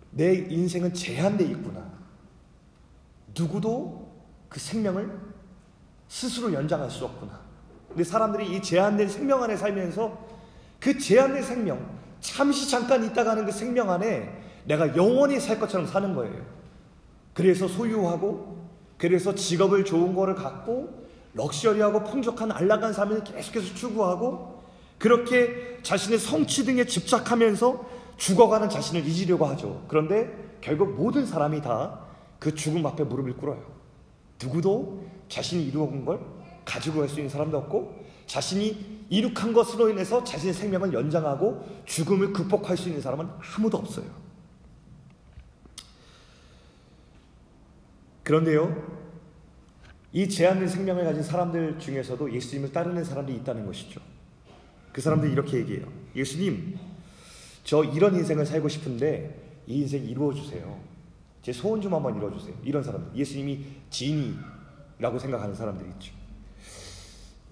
내 0.09 0.33
인생은 0.33 0.95
제한되어 0.95 1.47
있구나. 1.49 1.87
누구도 3.37 4.11
그 4.49 4.59
생명을 4.59 5.30
스스로 6.11 6.51
연장할 6.51 6.91
수 6.91 7.05
없구나. 7.05 7.39
근데 7.87 8.03
사람들이 8.03 8.53
이 8.53 8.61
제한된 8.61 9.07
생명 9.07 9.41
안에 9.43 9.55
살면서 9.55 10.27
그 10.81 10.99
제한된 10.99 11.41
생명, 11.41 11.79
잠시 12.19 12.69
잠깐 12.69 13.05
있다가 13.05 13.31
하는 13.31 13.45
그 13.45 13.51
생명 13.53 13.89
안에 13.89 14.29
내가 14.65 14.93
영원히 14.97 15.39
살 15.39 15.57
것처럼 15.57 15.87
사는 15.87 16.13
거예요. 16.13 16.35
그래서 17.33 17.65
소유하고, 17.65 18.67
그래서 18.97 19.33
직업을 19.33 19.85
좋은 19.85 20.13
거를 20.13 20.35
갖고, 20.35 21.07
럭셔리하고 21.33 22.03
풍족한 22.03 22.51
안락한 22.51 22.91
삶을 22.91 23.23
계속해서 23.23 23.73
추구하고, 23.73 24.63
그렇게 24.99 25.79
자신의 25.81 26.19
성취 26.19 26.65
등에 26.65 26.85
집착하면서 26.85 27.85
죽어가는 28.17 28.67
자신을 28.67 29.07
잊으려고 29.07 29.45
하죠. 29.45 29.85
그런데 29.87 30.29
결국 30.59 30.91
모든 30.95 31.25
사람이 31.25 31.61
다 31.61 32.11
그 32.41 32.55
죽음 32.55 32.83
앞에 32.87 33.03
무릎을 33.03 33.37
꿇어요. 33.37 33.61
누구도 34.41 35.05
자신이 35.31 35.65
이루어온 35.65 36.05
걸 36.05 36.19
가지고 36.65 36.99
갈 36.99 37.09
수 37.09 37.15
있는 37.15 37.29
사람도 37.29 37.57
없고 37.57 38.05
자신이 38.27 39.01
이룩한 39.09 39.53
것으로 39.53 39.89
인해서 39.89 40.23
자신의 40.23 40.53
생명을 40.53 40.93
연장하고 40.93 41.67
죽음을 41.85 42.33
극복할 42.33 42.77
수 42.77 42.89
있는 42.89 43.01
사람은 43.01 43.27
아무도 43.39 43.77
없어요. 43.77 44.05
그런데요, 48.23 48.99
이 50.13 50.29
제한된 50.29 50.67
생명을 50.67 51.03
가진 51.03 51.23
사람들 51.23 51.79
중에서도 51.79 52.33
예수님을 52.33 52.71
따르는 52.71 53.03
사람들이 53.03 53.37
있다는 53.37 53.65
것이죠. 53.65 53.99
그 54.93 55.01
사람들이 55.01 55.31
이렇게 55.31 55.57
얘기해요. 55.57 55.87
예수님, 56.15 56.77
저 57.63 57.83
이런 57.83 58.15
인생을 58.15 58.45
살고 58.45 58.69
싶은데 58.69 59.63
이 59.67 59.81
인생 59.81 60.05
이루어 60.05 60.33
주세요. 60.33 60.79
제 61.41 61.51
소원 61.51 61.81
좀 61.81 61.93
한번 61.93 62.15
이루어 62.15 62.31
주세요. 62.37 62.55
이런 62.63 62.83
사람들. 62.83 63.17
예수님이 63.17 63.65
지니 63.89 64.37
라고 65.01 65.17
생각하는 65.17 65.55
사람들이 65.55 65.89
있죠. 65.93 66.13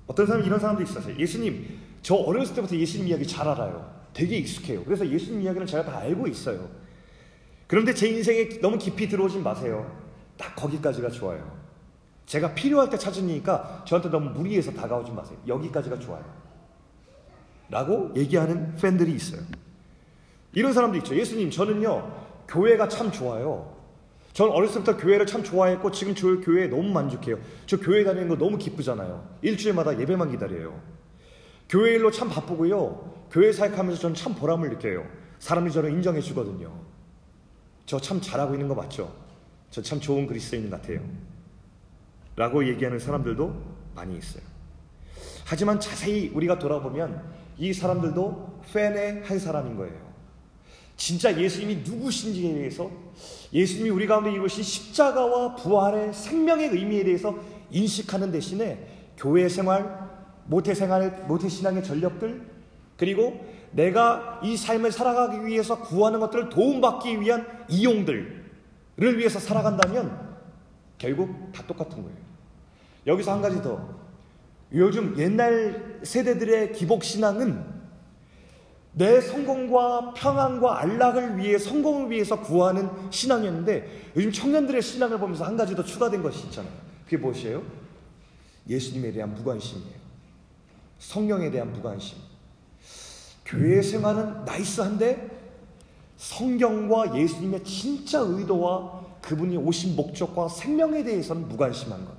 어떤 0.05 0.25
사람이 0.25 0.45
이런 0.45 0.59
사람도 0.59 0.83
있었어요. 0.83 1.17
예수님, 1.17 1.79
저 2.01 2.15
어렸을 2.15 2.55
때부터 2.55 2.75
예수님 2.75 3.07
이야기 3.07 3.27
잘 3.27 3.47
알아요. 3.47 3.99
되게 4.13 4.37
익숙해요. 4.37 4.83
그래서 4.83 5.07
예수님 5.07 5.41
이야기는 5.41 5.67
제가 5.67 5.83
다 5.83 5.97
알고 5.97 6.27
있어요. 6.27 6.69
그런데 7.67 7.93
제 7.93 8.07
인생에 8.07 8.59
너무 8.61 8.77
깊이 8.77 9.07
들어오진 9.07 9.43
마세요. 9.43 9.99
딱 10.37 10.55
거기까지가 10.55 11.09
좋아요. 11.09 11.59
제가 12.25 12.53
필요할 12.53 12.89
때 12.89 12.97
찾으니까 12.97 13.83
저한테 13.85 14.09
너무 14.09 14.29
무리해서 14.29 14.71
다가오지 14.71 15.11
마세요. 15.11 15.37
여기까지가 15.47 15.99
좋아요. 15.99 16.23
라고 17.69 18.11
얘기하는 18.15 18.75
팬들이 18.75 19.13
있어요. 19.13 19.41
이런 20.53 20.73
사람도 20.73 20.97
있죠. 20.99 21.15
예수님, 21.15 21.49
저는요, 21.49 22.45
교회가 22.47 22.87
참 22.87 23.11
좋아요. 23.11 23.78
전 24.33 24.49
어렸을 24.51 24.83
때부터 24.83 24.97
교회를 25.03 25.25
참 25.25 25.43
좋아했고 25.43 25.91
지금 25.91 26.15
저 26.15 26.39
교회에 26.39 26.67
너무 26.67 26.89
만족해요. 26.91 27.39
저 27.65 27.77
교회 27.77 28.03
다니는 28.03 28.27
거 28.29 28.37
너무 28.37 28.57
기쁘잖아요. 28.57 29.27
일주일마다 29.41 29.99
예배만 29.99 30.31
기다려요. 30.31 30.79
교회 31.67 31.95
일로 31.95 32.11
참 32.11 32.29
바쁘고요. 32.29 33.27
교회 33.31 33.51
사역하면서 33.51 33.99
저는 34.01 34.15
참 34.15 34.35
보람을 34.35 34.69
느껴요. 34.69 35.05
사람들이 35.39 35.73
저를 35.73 35.91
인정해 35.91 36.21
주거든요. 36.21 36.73
저 37.85 37.99
참 37.99 38.21
잘하고 38.21 38.53
있는 38.53 38.67
거 38.67 38.75
맞죠? 38.75 39.13
저 39.71 39.81
참 39.81 39.99
좋은 39.99 40.25
그리스도인 40.27 40.69
같아요. 40.69 41.01
라고 42.35 42.65
얘기하는 42.67 42.99
사람들도 42.99 43.61
많이 43.95 44.17
있어요. 44.17 44.43
하지만 45.45 45.79
자세히 45.79 46.29
우리가 46.29 46.59
돌아보면 46.59 47.21
이 47.57 47.73
사람들도 47.73 48.61
팬의 48.73 49.23
한 49.25 49.39
사람인 49.39 49.75
거예요. 49.75 50.09
진짜 50.95 51.35
예수님이 51.37 51.77
누구신지에 51.77 52.53
대해서 52.53 52.89
예수님이 53.51 53.89
우리 53.89 54.07
가운데 54.07 54.31
이루신 54.31 54.63
십자가와 54.63 55.55
부활의 55.55 56.13
생명의 56.13 56.69
의미에 56.69 57.03
대해서 57.03 57.35
인식하는 57.71 58.31
대신에 58.31 58.87
교회 59.17 59.49
생활, 59.49 60.09
모태 60.45 60.73
생활, 60.73 61.25
모태 61.27 61.49
신앙의 61.49 61.83
전력들 61.83 62.41
그리고 62.97 63.45
내가 63.71 64.39
이 64.43 64.57
삶을 64.57 64.91
살아가기 64.91 65.45
위해서 65.45 65.79
구하는 65.79 66.19
것들을 66.19 66.49
도움받기 66.49 67.21
위한 67.21 67.45
이용들을 67.69 68.43
위해서 68.97 69.39
살아간다면 69.39 70.37
결국 70.97 71.51
다 71.53 71.63
똑같은 71.65 72.03
거예요. 72.03 72.17
여기서 73.07 73.31
한 73.31 73.41
가지 73.41 73.61
더. 73.61 73.97
요즘 74.73 75.15
옛날 75.17 75.99
세대들의 76.03 76.73
기복 76.73 77.03
신앙은 77.03 77.78
내 78.99 79.21
성공과 79.21 80.13
평안과 80.13 80.81
안락을 80.81 81.37
위해 81.37 81.57
성공을 81.57 82.11
위해서 82.11 82.41
구하는 82.41 82.89
신앙이었는데 83.09 84.11
요즘 84.17 84.29
청년들의 84.29 84.81
신앙을 84.81 85.17
보면서 85.17 85.45
한 85.45 85.55
가지 85.55 85.73
더 85.73 85.81
추가된 85.81 86.21
것이 86.21 86.43
있잖아요. 86.47 86.73
그게 87.05 87.15
무엇이에요? 87.15 87.63
예수님에 88.67 89.13
대한 89.13 89.33
무관심이에요. 89.35 89.99
성령에 90.97 91.49
대한 91.49 91.71
무관심. 91.71 92.17
교회 93.45 93.81
생활은 93.81 94.43
나이스한데 94.43 95.29
성경과 96.17 97.17
예수님의 97.17 97.63
진짜 97.63 98.19
의도와 98.19 99.05
그분이 99.21 99.55
오신 99.55 99.95
목적과 99.95 100.49
생명에 100.49 101.05
대해서는 101.05 101.47
무관심한 101.47 102.03
것. 102.03 102.11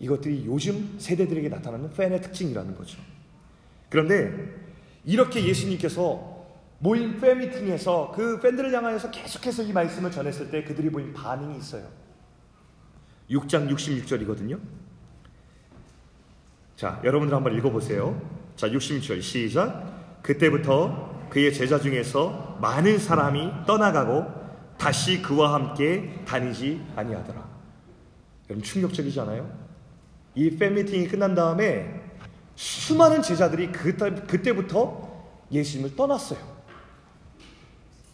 이것들이 0.00 0.44
요즘 0.44 0.96
세대들에게 0.98 1.48
나타나는 1.48 1.92
팬의 1.92 2.20
특징이라는 2.20 2.76
거죠. 2.76 2.98
그런데 3.88 4.71
이렇게 5.04 5.44
예수님께서 5.44 6.32
모인 6.78 7.20
팬미팅에서 7.20 8.12
그 8.14 8.40
팬들을 8.40 8.72
향하여서 8.72 9.10
계속해서 9.10 9.62
이 9.62 9.72
말씀을 9.72 10.10
전했을 10.10 10.50
때 10.50 10.64
그들이 10.64 10.90
보인 10.90 11.12
반응이 11.12 11.56
있어요. 11.58 11.86
6장 13.30 13.70
66절이거든요. 13.70 14.58
자, 16.76 17.00
여러분들 17.04 17.34
한번 17.36 17.56
읽어보세요. 17.56 18.20
자, 18.56 18.68
66절 18.68 19.22
시작. 19.22 20.20
그때부터 20.22 21.28
그의 21.30 21.52
제자 21.52 21.78
중에서 21.78 22.58
많은 22.60 22.98
사람이 22.98 23.64
떠나가고 23.66 24.26
다시 24.76 25.22
그와 25.22 25.54
함께 25.54 26.20
다니지 26.26 26.84
아니하더라. 26.96 27.48
여러분 28.50 28.62
충격적이지 28.64 29.20
않아요? 29.20 29.50
이 30.34 30.50
팬미팅이 30.50 31.08
끝난 31.08 31.34
다음에 31.34 32.01
수많은 32.62 33.22
제자들이 33.22 33.72
그때, 33.72 34.14
그때부터 34.14 35.10
예수님을 35.50 35.96
떠났어요. 35.96 36.38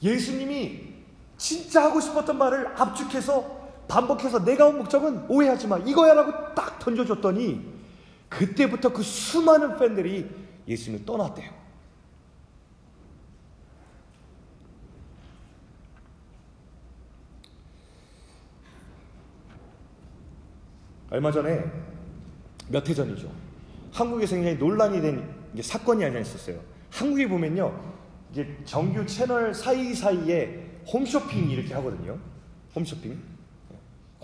예수님이 0.02 0.88
진짜 1.36 1.84
하고 1.84 2.00
싶었던 2.00 2.38
말을 2.38 2.68
압축해서 2.80 3.58
반복해서 3.88 4.42
내가 4.46 4.66
온 4.66 4.78
목적은 4.78 5.26
오해하지 5.28 5.66
마. 5.66 5.76
이거야 5.76 6.14
라고 6.14 6.54
딱 6.54 6.78
던져줬더니 6.78 7.62
그때부터 8.30 8.90
그 8.90 9.02
수많은 9.02 9.76
팬들이 9.76 10.30
예수님을 10.66 11.04
떠났대요. 11.04 11.52
얼마 21.10 21.30
전에 21.30 21.64
몇 22.68 22.88
해 22.88 22.94
전이죠. 22.94 23.30
한국에서 23.98 24.36
굉장히 24.36 24.56
논란이 24.58 25.00
된 25.00 25.28
사건이 25.60 26.04
하나 26.04 26.20
있었어요. 26.20 26.60
한국에 26.90 27.28
보면요. 27.28 27.96
이게 28.30 28.56
정규 28.64 29.04
채널 29.04 29.52
사이사이에 29.52 30.82
홈쇼핑 30.92 31.50
이렇게 31.50 31.74
하거든요. 31.74 32.16
홈쇼핑. 32.76 33.20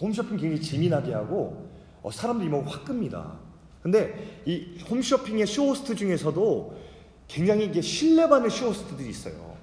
홈쇼핑 0.00 0.37
굉장히 0.37 0.62
재미나게 0.62 1.12
하고 1.12 1.68
어, 2.02 2.10
사람들이 2.10 2.48
뭐 2.48 2.66
확 2.66 2.85
끕니다. 2.84 3.38
근데 3.82 4.40
이 4.46 4.78
홈쇼핑의 4.88 5.46
쇼호스트 5.46 5.96
중에서도 5.96 6.80
굉장히 7.26 7.64
이게 7.64 7.80
신뢰받는 7.80 8.50
쇼호스트들이 8.50 9.08
있어요. 9.10 9.56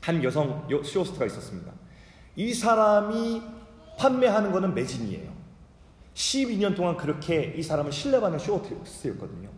한 0.00 0.24
여성 0.24 0.66
쇼호스트가 0.68 1.24
있었습니다. 1.26 1.72
이 2.34 2.52
사람이 2.52 3.42
판매하는 3.96 4.50
거는 4.50 4.74
매진이에요. 4.74 5.37
12년 6.18 6.74
동안 6.74 6.96
그렇게 6.96 7.54
이 7.56 7.62
사람은 7.62 7.92
신뢰받는 7.92 8.40
쇼호스트였거든요. 8.40 9.48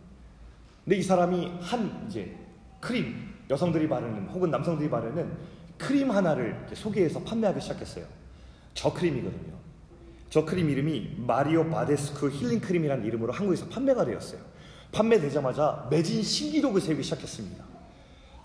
근데 0.85 0.95
이 0.95 1.01
사람이 1.01 1.57
한 1.59 2.05
이제 2.07 2.37
크림 2.79 3.33
여성들이 3.49 3.89
바르는 3.89 4.27
혹은 4.27 4.51
남성들이 4.51 4.89
바르는 4.89 5.37
크림 5.77 6.11
하나를 6.11 6.67
소개해서 6.73 7.19
판매하기 7.23 7.59
시작했어요. 7.59 8.05
저 8.75 8.93
크림이거든요. 8.93 9.53
저 10.29 10.45
크림 10.45 10.69
이름이 10.69 11.15
Mario 11.17 11.67
Badescu 11.67 12.29
Healing 12.29 12.61
Cream이라는 12.61 13.05
이름으로 13.05 13.33
한국에서 13.33 13.67
판매가 13.67 14.05
되었어요. 14.05 14.39
판매되자마자 14.91 15.87
매진 15.89 16.21
신기록을 16.21 16.79
세우기 16.79 17.01
시작했습니다. 17.01 17.65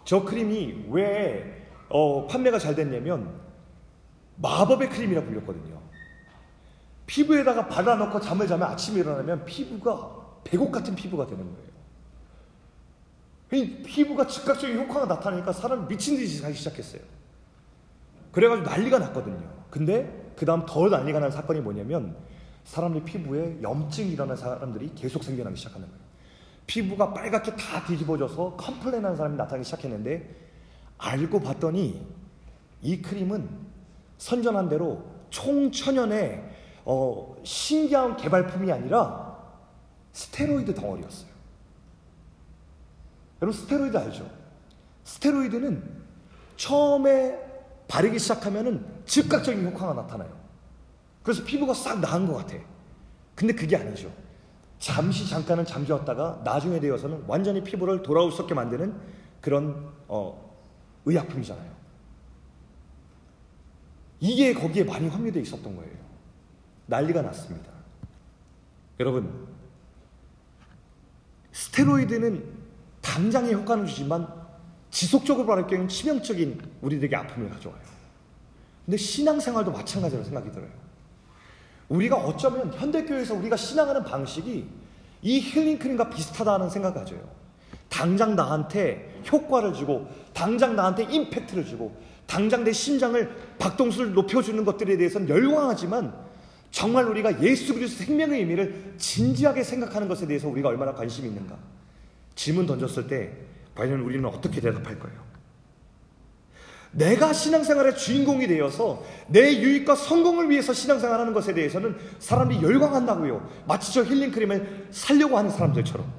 저 0.04 0.24
크림이 0.24 0.86
왜 0.88 1.66
어, 1.90 2.26
판매가 2.26 2.58
잘 2.58 2.74
됐냐면 2.74 3.40
마법의 4.36 4.88
크림이라고 4.88 5.26
불렸거든요. 5.26 5.85
피부에다가 7.06 7.68
발라놓고 7.68 8.20
잠을 8.20 8.46
자면 8.46 8.68
아침에 8.68 9.00
일어나면 9.00 9.44
피부가 9.44 10.16
백옥 10.44 10.72
같은 10.72 10.94
피부가 10.94 11.26
되는 11.26 11.44
거예요. 11.44 11.66
피부가 13.84 14.26
즉각적인 14.26 14.76
효과가 14.76 15.06
나타나니까 15.06 15.52
사람이 15.52 15.86
미친 15.86 16.16
듯이 16.16 16.42
가기 16.42 16.54
시작했어요. 16.54 17.00
그래가지고 18.32 18.68
난리가 18.68 18.98
났거든요. 18.98 19.48
근데 19.70 20.32
그 20.36 20.44
다음 20.44 20.66
더 20.66 20.88
난리가 20.88 21.20
난 21.20 21.30
사건이 21.30 21.60
뭐냐면 21.60 22.16
사람들 22.64 23.04
피부에 23.04 23.58
염증이 23.62 24.10
일어난 24.10 24.36
사람들이 24.36 24.92
계속 24.94 25.22
생겨나기 25.22 25.56
시작하는 25.56 25.86
거예요. 25.86 26.06
피부가 26.66 27.14
빨갛게 27.14 27.54
다 27.54 27.84
뒤집어져서 27.86 28.56
컴플레인하는 28.56 29.16
사람이 29.16 29.36
나타나기 29.36 29.64
시작했는데 29.64 30.34
알고 30.98 31.40
봤더니 31.40 32.04
이 32.82 33.00
크림은 33.00 33.48
선전한 34.18 34.68
대로 34.68 35.04
총천연의 35.30 36.55
어, 36.86 37.36
신기한 37.42 38.16
개발품이 38.16 38.70
아니라 38.70 39.36
스테로이드 40.12 40.72
덩어리였어요. 40.74 41.28
여러분 43.42 43.60
스테로이드 43.60 43.96
알죠? 43.98 44.30
스테로이드는 45.04 45.82
처음에 46.56 47.38
바르기 47.88 48.18
시작하면은 48.18 48.86
즉각적인 49.04 49.66
효과가 49.66 49.94
나타나요. 49.94 50.34
그래서 51.22 51.44
피부가 51.44 51.74
싹 51.74 51.98
나은 51.98 52.26
것 52.28 52.34
같아. 52.36 52.56
근데 53.34 53.52
그게 53.52 53.76
아니죠. 53.76 54.10
잠시 54.78 55.28
잠깐은 55.28 55.64
잠재웠다가 55.64 56.42
나중에 56.44 56.78
되어서는 56.78 57.24
완전히 57.26 57.64
피부를 57.64 58.02
돌아올 58.02 58.30
수 58.30 58.42
없게 58.42 58.54
만드는 58.54 58.94
그런 59.40 59.92
어, 60.06 60.54
의약품이잖아요. 61.04 61.76
이게 64.20 64.54
거기에 64.54 64.84
많이 64.84 65.08
함유되어 65.08 65.42
있었던 65.42 65.76
거예요. 65.76 66.05
난리가 66.86 67.22
났습니다. 67.22 67.70
여러분, 69.00 69.46
스테로이드는 71.52 72.44
당장의 73.02 73.54
효과는 73.54 73.86
주지만 73.86 74.26
지속적으로 74.90 75.46
바를 75.46 75.66
경우는 75.66 75.88
치명적인 75.88 76.60
우리들에게 76.80 77.14
아픔을 77.14 77.50
가져와요. 77.50 77.80
근데 78.84 78.96
신앙생활도 78.96 79.72
마찬가지로 79.72 80.22
생각이 80.22 80.50
들어요. 80.52 80.70
우리가 81.88 82.16
어쩌면 82.16 82.72
현대교회에서 82.72 83.34
우리가 83.34 83.56
신앙하는 83.56 84.04
방식이 84.04 84.68
이 85.22 85.40
힐링크림과 85.40 86.10
비슷하다는 86.10 86.70
생각을 86.70 86.98
가져요. 86.98 87.20
당장 87.88 88.36
나한테 88.36 89.22
효과를 89.30 89.72
주고, 89.72 90.08
당장 90.32 90.76
나한테 90.76 91.04
임팩트를 91.04 91.64
주고, 91.64 91.96
당장 92.26 92.64
내 92.64 92.72
심장을 92.72 93.56
박동수를 93.58 94.12
높여주는 94.12 94.64
것들에 94.64 94.96
대해서는 94.96 95.28
열광하지만 95.28 96.25
정말 96.76 97.06
우리가 97.06 97.42
예수 97.42 97.72
그리스도 97.72 98.04
생명의 98.04 98.40
의미를 98.40 98.92
진지하게 98.98 99.62
생각하는 99.62 100.08
것에 100.08 100.26
대해서 100.26 100.46
우리가 100.46 100.68
얼마나 100.68 100.92
관심이 100.92 101.26
있는가? 101.26 101.56
질문 102.34 102.66
던졌을 102.66 103.06
때 103.06 103.32
과연 103.74 104.00
우리는 104.00 104.22
어떻게 104.28 104.60
대답할 104.60 104.98
거예요? 104.98 105.24
내가 106.90 107.32
신앙생활의 107.32 107.96
주인공이 107.96 108.46
되어서 108.46 109.02
내 109.26 109.58
유익과 109.58 109.94
성공을 109.94 110.50
위해서 110.50 110.74
신앙생활하는 110.74 111.32
것에 111.32 111.54
대해서는 111.54 111.96
사람들이 112.18 112.60
열광한다고요. 112.60 113.64
마치 113.66 113.94
저 113.94 114.04
힐링크림을 114.04 114.88
살려고 114.90 115.38
하는 115.38 115.50
사람들처럼. 115.50 116.12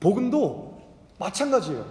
복음도 0.00 0.80
마찬가지예요. 1.18 1.84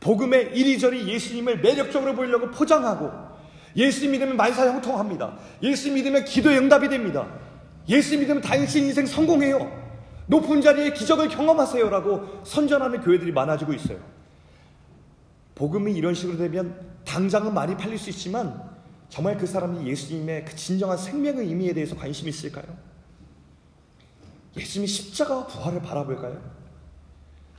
복음의 0.00 0.50
이리저리 0.52 1.06
예수님을 1.06 1.60
매력적으로 1.60 2.16
보이려고 2.16 2.50
포장하고 2.50 3.29
예수 3.76 4.08
믿으면 4.08 4.36
만사 4.36 4.66
형통합니다. 4.66 5.38
예수 5.62 5.92
믿으면 5.92 6.24
기도의 6.24 6.58
응답이 6.58 6.88
됩니다. 6.88 7.28
예수 7.88 8.18
믿으면 8.18 8.40
당신 8.40 8.84
인생 8.84 9.06
성공해요. 9.06 9.80
높은 10.26 10.60
자리에 10.60 10.92
기적을 10.92 11.28
경험하세요라고 11.28 12.42
선전하는 12.44 13.00
교회들이 13.00 13.32
많아지고 13.32 13.72
있어요. 13.72 13.98
복음이 15.54 15.92
이런 15.92 16.14
식으로 16.14 16.38
되면 16.38 16.74
당장은 17.04 17.52
많이 17.52 17.76
팔릴 17.76 17.98
수 17.98 18.10
있지만 18.10 18.62
정말 19.08 19.36
그 19.36 19.46
사람이 19.46 19.86
예수님의 19.88 20.44
그 20.44 20.54
진정한 20.54 20.96
생명의 20.96 21.46
의미에 21.46 21.74
대해서 21.74 21.96
관심이 21.96 22.30
있을까요? 22.30 22.64
예수님이 24.56 24.86
십자가와 24.86 25.46
부활을 25.48 25.82
바라볼까요? 25.82 26.59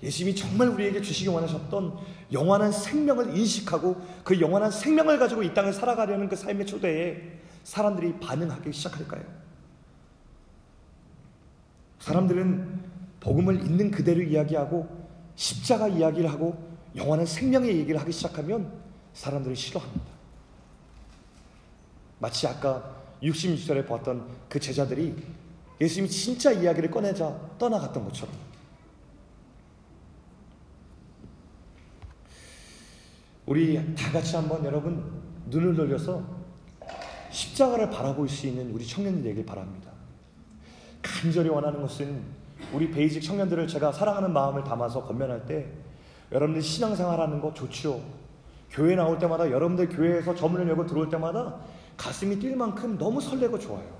예수님이 0.04 0.36
정말 0.36 0.70
우리에게 0.70 1.02
주시기 1.02 1.30
원하셨던 1.30 1.98
영원한 2.32 2.72
생명을 2.72 3.38
인식하고 3.38 4.02
그 4.24 4.40
영원한 4.40 4.72
생명을 4.72 5.20
가지고 5.20 5.44
이 5.44 5.54
땅을 5.54 5.74
살아가려는 5.74 6.28
그 6.28 6.36
삶의 6.36 6.66
초대에 6.66 7.22
사람들이 7.64 8.20
반응하기 8.20 8.74
시작할까요? 8.74 9.24
사람들은 12.00 12.82
복음을 13.20 13.64
있는 13.64 13.92
그대로 13.92 14.22
이야기하고 14.22 14.88
십자가 15.36 15.88
이야기를 15.88 16.32
하고 16.32 16.72
영원한 16.96 17.26
생명의 17.26 17.78
얘기를 17.78 18.00
하기 18.02 18.12
시작하면 18.12 18.72
사람들이 19.14 19.56
싫어합니다. 19.56 20.06
마치 22.18 22.48
아까 22.48 23.02
66절에 23.22 23.88
보았던 23.88 24.28
그 24.50 24.60
제자들이 24.60 25.16
예수님이 25.80 26.10
진짜 26.10 26.52
이야기를 26.52 26.90
꺼내자 26.90 27.40
떠나갔던 27.58 28.04
것처럼 28.06 28.51
우리 33.52 33.76
다 33.96 34.10
같이 34.14 34.38
한번 34.38 34.64
여러분 34.64 35.04
눈을 35.48 35.76
돌려서 35.76 36.24
십자가를 37.32 37.90
바라볼 37.90 38.30
수 38.30 38.48
있는 38.48 38.72
우리 38.72 38.88
청년들 38.88 39.24
되길 39.24 39.46
바랍니다. 39.46 39.92
간절히 41.02 41.50
원하는 41.50 41.82
것은 41.82 42.22
우리 42.72 42.90
베이직 42.90 43.22
청년들을 43.22 43.68
제가 43.68 43.92
사랑하는 43.92 44.32
마음을 44.32 44.64
담아서 44.64 45.04
건면할 45.04 45.46
때 45.46 45.70
여러분들 46.32 46.62
신앙생활하는 46.62 47.42
거 47.42 47.54
좋지요. 47.54 48.00
교회 48.70 48.96
나올 48.96 49.20
때마다 49.20 49.52
여러분들 49.52 49.90
교회에서 49.90 50.34
저문을 50.34 50.70
열고 50.70 50.88
들어올 50.88 51.10
때마다 51.10 51.58
가슴이 51.98 52.40
뛸 52.40 52.56
만큼 52.56 52.98
너무 52.98 53.20
설레고 53.20 53.60
좋아요. 53.60 53.98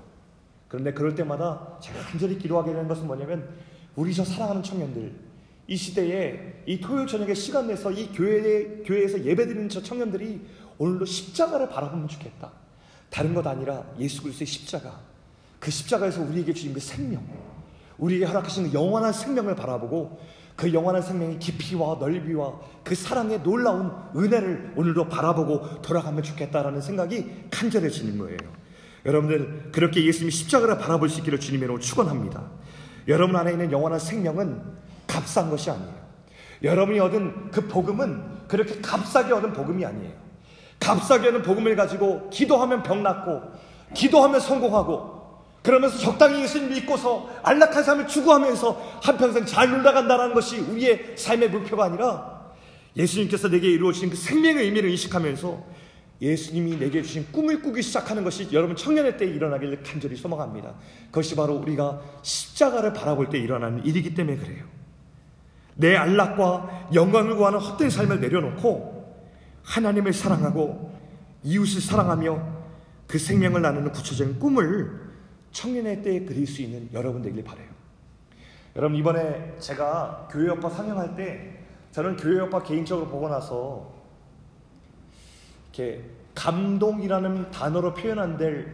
그런데 0.66 0.94
그럴 0.94 1.14
때마다 1.14 1.76
제가 1.78 2.00
간절히 2.00 2.38
기도하게 2.38 2.72
되는 2.72 2.88
것은 2.88 3.06
뭐냐면 3.06 3.50
우리 3.96 4.14
저 4.14 4.24
사랑하는 4.24 4.62
청년들 4.62 5.12
이 5.66 5.76
시대에 5.76 6.51
이 6.66 6.80
토요일 6.80 7.06
저녁에 7.06 7.34
시간 7.34 7.66
내서 7.66 7.90
이 7.90 8.12
교회에, 8.12 8.82
교회에서 8.84 9.24
예배 9.24 9.46
드리는 9.46 9.68
저 9.68 9.82
청년들이 9.82 10.40
오늘도 10.78 11.04
십자가를 11.04 11.68
바라보면 11.68 12.08
좋겠다. 12.08 12.50
다른 13.10 13.34
것 13.34 13.46
아니라 13.46 13.84
예수 13.98 14.22
그리스도의 14.22 14.46
십자가. 14.46 15.00
그 15.60 15.70
십자가에서 15.70 16.22
우리에게 16.22 16.52
주신 16.52 16.72
그 16.72 16.80
생명. 16.80 17.22
우리에게 17.98 18.24
허락하신 18.24 18.70
그 18.70 18.74
영원한 18.74 19.12
생명을 19.12 19.54
바라보고 19.54 20.18
그 20.56 20.72
영원한 20.72 21.02
생명의 21.02 21.38
깊이와 21.38 21.96
넓이와 22.00 22.60
그 22.84 22.94
사랑의 22.94 23.42
놀라운 23.42 23.92
은혜를 24.16 24.74
오늘도 24.76 25.08
바라보고 25.08 25.82
돌아가면 25.82 26.22
좋겠다라는 26.22 26.80
생각이 26.80 27.48
간절해지는 27.50 28.18
거예요. 28.18 28.38
여러분들 29.04 29.70
그렇게 29.72 30.04
예수님이 30.04 30.30
십자가를 30.30 30.78
바라볼 30.78 31.08
수 31.08 31.20
있기를 31.20 31.40
주님으로 31.40 31.78
축원합니다. 31.78 32.50
여러분 33.08 33.36
안에 33.36 33.52
있는 33.52 33.72
영원한 33.72 33.98
생명은 33.98 34.62
값싼 35.06 35.50
것이 35.50 35.70
아니에요. 35.70 36.01
여러분이 36.62 37.00
얻은 37.00 37.50
그 37.50 37.66
복음은 37.66 38.46
그렇게 38.48 38.80
값싸게 38.80 39.32
얻은 39.32 39.52
복음이 39.52 39.84
아니에요. 39.84 40.12
값싸게 40.78 41.28
얻은 41.28 41.42
복음을 41.42 41.74
가지고 41.76 42.28
기도하면 42.30 42.82
병 42.82 43.02
낫고 43.02 43.40
기도하면 43.94 44.40
성공하고 44.40 45.22
그러면서 45.62 45.98
적당히 45.98 46.42
예수님 46.42 46.70
믿고서 46.70 47.30
안락한 47.42 47.84
삶을 47.84 48.08
추구하면서 48.08 49.00
한평생 49.02 49.46
잘 49.46 49.70
놀다간다는 49.70 50.34
것이 50.34 50.58
우리의 50.58 51.14
삶의 51.16 51.50
목표가 51.50 51.84
아니라 51.84 52.52
예수님께서 52.96 53.48
내게 53.48 53.70
이루어진 53.70 54.10
그 54.10 54.16
생명의 54.16 54.64
의미를 54.64 54.90
인식하면서 54.90 55.82
예수님이 56.20 56.78
내게 56.78 57.02
주신 57.02 57.26
꿈을 57.32 57.62
꾸기 57.62 57.82
시작하는 57.82 58.22
것이 58.22 58.48
여러분 58.52 58.76
청년의 58.76 59.16
때에 59.18 59.28
일어나기를 59.28 59.82
간절히 59.82 60.16
소망합니다. 60.16 60.74
그것이 61.06 61.34
바로 61.34 61.54
우리가 61.54 62.00
십자가를 62.22 62.92
바라볼 62.92 63.28
때 63.28 63.38
일어나는 63.38 63.84
일이기 63.84 64.14
때문에 64.14 64.36
그래요. 64.36 64.81
내 65.74 65.96
안락과 65.96 66.88
영광을 66.94 67.36
구하는 67.36 67.58
헛된 67.58 67.90
삶을 67.90 68.20
내려놓고 68.20 68.92
하나님을 69.64 70.12
사랑하고 70.12 70.92
이웃을 71.42 71.80
사랑하며 71.80 72.62
그 73.06 73.18
생명을 73.18 73.62
나누는 73.62 73.92
구체적인 73.92 74.38
꿈을 74.38 75.00
청년의 75.52 76.02
때에 76.02 76.24
그릴 76.24 76.46
수 76.46 76.62
있는 76.62 76.88
여러분 76.92 77.22
되길 77.22 77.44
바래요. 77.44 77.68
여러분 78.76 78.96
이번에 78.96 79.56
제가 79.58 80.28
교회 80.30 80.50
오빠 80.50 80.70
상영할 80.70 81.14
때 81.14 81.58
저는 81.90 82.16
교회 82.16 82.40
오빠 82.40 82.62
개인적으로 82.62 83.06
보고 83.08 83.28
나서 83.28 83.92
이렇게 85.66 86.02
감동이라는 86.34 87.50
단어로 87.50 87.92
표현 87.92 88.18
안될큰 88.18 88.72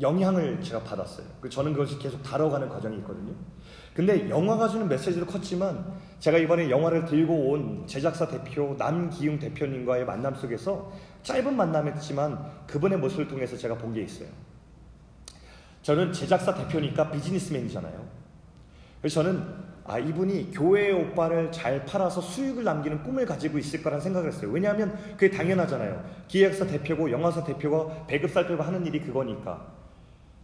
영향을 0.00 0.60
제가 0.60 0.82
받았어요. 0.82 1.26
그 1.40 1.48
저는 1.48 1.72
그것이 1.72 1.98
계속 1.98 2.22
다뤄가는 2.22 2.68
과정이 2.68 2.96
있거든요. 2.98 3.32
근데 3.94 4.28
영화가 4.28 4.68
주는 4.68 4.88
메시지도 4.88 5.24
컸지만 5.24 5.84
제가 6.18 6.38
이번에 6.38 6.68
영화를 6.68 7.04
들고 7.04 7.50
온 7.50 7.86
제작사 7.86 8.26
대표 8.26 8.74
남기웅 8.76 9.38
대표님과의 9.38 10.04
만남 10.04 10.34
속에서 10.34 10.90
짧은 11.22 11.56
만남이었지만 11.56 12.38
그분의 12.66 12.98
모습을 12.98 13.28
통해서 13.28 13.56
제가 13.56 13.76
본 13.78 13.94
게 13.94 14.02
있어요. 14.02 14.28
저는 15.82 16.12
제작사 16.12 16.54
대표니까 16.54 17.10
비즈니스맨이잖아요. 17.10 18.04
그래서 19.00 19.22
저는 19.22 19.44
아 19.84 19.98
이분이 19.98 20.50
교회 20.52 20.90
오빠를 20.90 21.52
잘 21.52 21.84
팔아서 21.84 22.22
수익을 22.22 22.64
남기는 22.64 23.02
꿈을 23.04 23.26
가지고 23.26 23.58
있을 23.58 23.82
거란 23.82 24.00
생각을 24.00 24.32
했어요. 24.32 24.50
왜냐하면 24.50 24.96
그게 25.12 25.30
당연하잖아요. 25.30 26.02
기획사 26.26 26.66
대표고 26.66 27.10
영화사 27.10 27.44
대표가 27.44 28.06
배급 28.06 28.30
살펴고 28.30 28.62
하는 28.62 28.84
일이 28.86 28.98
그거니까. 29.00 29.72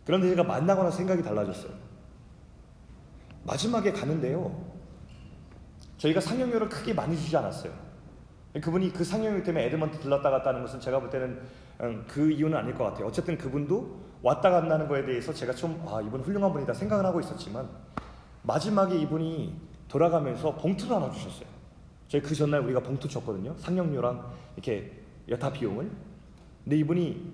그런데 0.05 0.29
제가 0.29 0.45
만나거나 0.45 0.91
생각이 0.91 1.23
달라졌어요. 1.23 1.73
마지막에 3.45 3.93
가는데요. 3.93 4.71
저희가 5.99 6.21
상영료를 6.21 6.69
크게 6.69 6.95
많이 6.95 7.17
주지 7.17 7.37
않았어요. 7.37 7.73
그분이 8.61 8.93
그 8.93 9.05
상영료 9.05 9.43
때문에 9.43 9.67
에드먼트 9.67 10.01
들렀다 10.01 10.31
갔다 10.31 10.51
하는 10.51 10.63
것은 10.63 10.81
제가 10.81 10.99
볼 11.01 11.11
때는 11.11 11.41
음, 11.83 12.05
그 12.09 12.31
이유는 12.31 12.57
아닐 12.57 12.75
것 12.75 12.85
같아요. 12.85 13.07
어쨌든 13.07 13.39
그분도 13.39 14.01
왔다 14.23 14.51
갔다는 14.51 14.89
거에 14.89 15.05
대해서 15.05 15.33
제가 15.33 15.55
좀, 15.55 15.83
아, 15.89 16.01
이분 16.03 16.21
훌륭한 16.21 16.53
분이다 16.53 16.75
생각을 16.75 17.05
하고 17.05 17.21
있었지만 17.21 17.69
마지막에 18.43 18.99
이분이 18.99 19.55
돌아가면서 19.89 20.57
봉투를 20.57 20.97
하나 20.97 21.11
주셨어요. 21.11 21.49
저희 22.09 22.21
그 22.21 22.35
전날 22.35 22.61
우리가 22.61 22.81
봉투 22.81 23.09
줬거든요. 23.09 23.55
상영료랑 23.59 24.31
이렇게 24.57 25.05
여타 25.29 25.53
비용을. 25.53 25.91
근데 26.65 26.77
이분이 26.77 27.33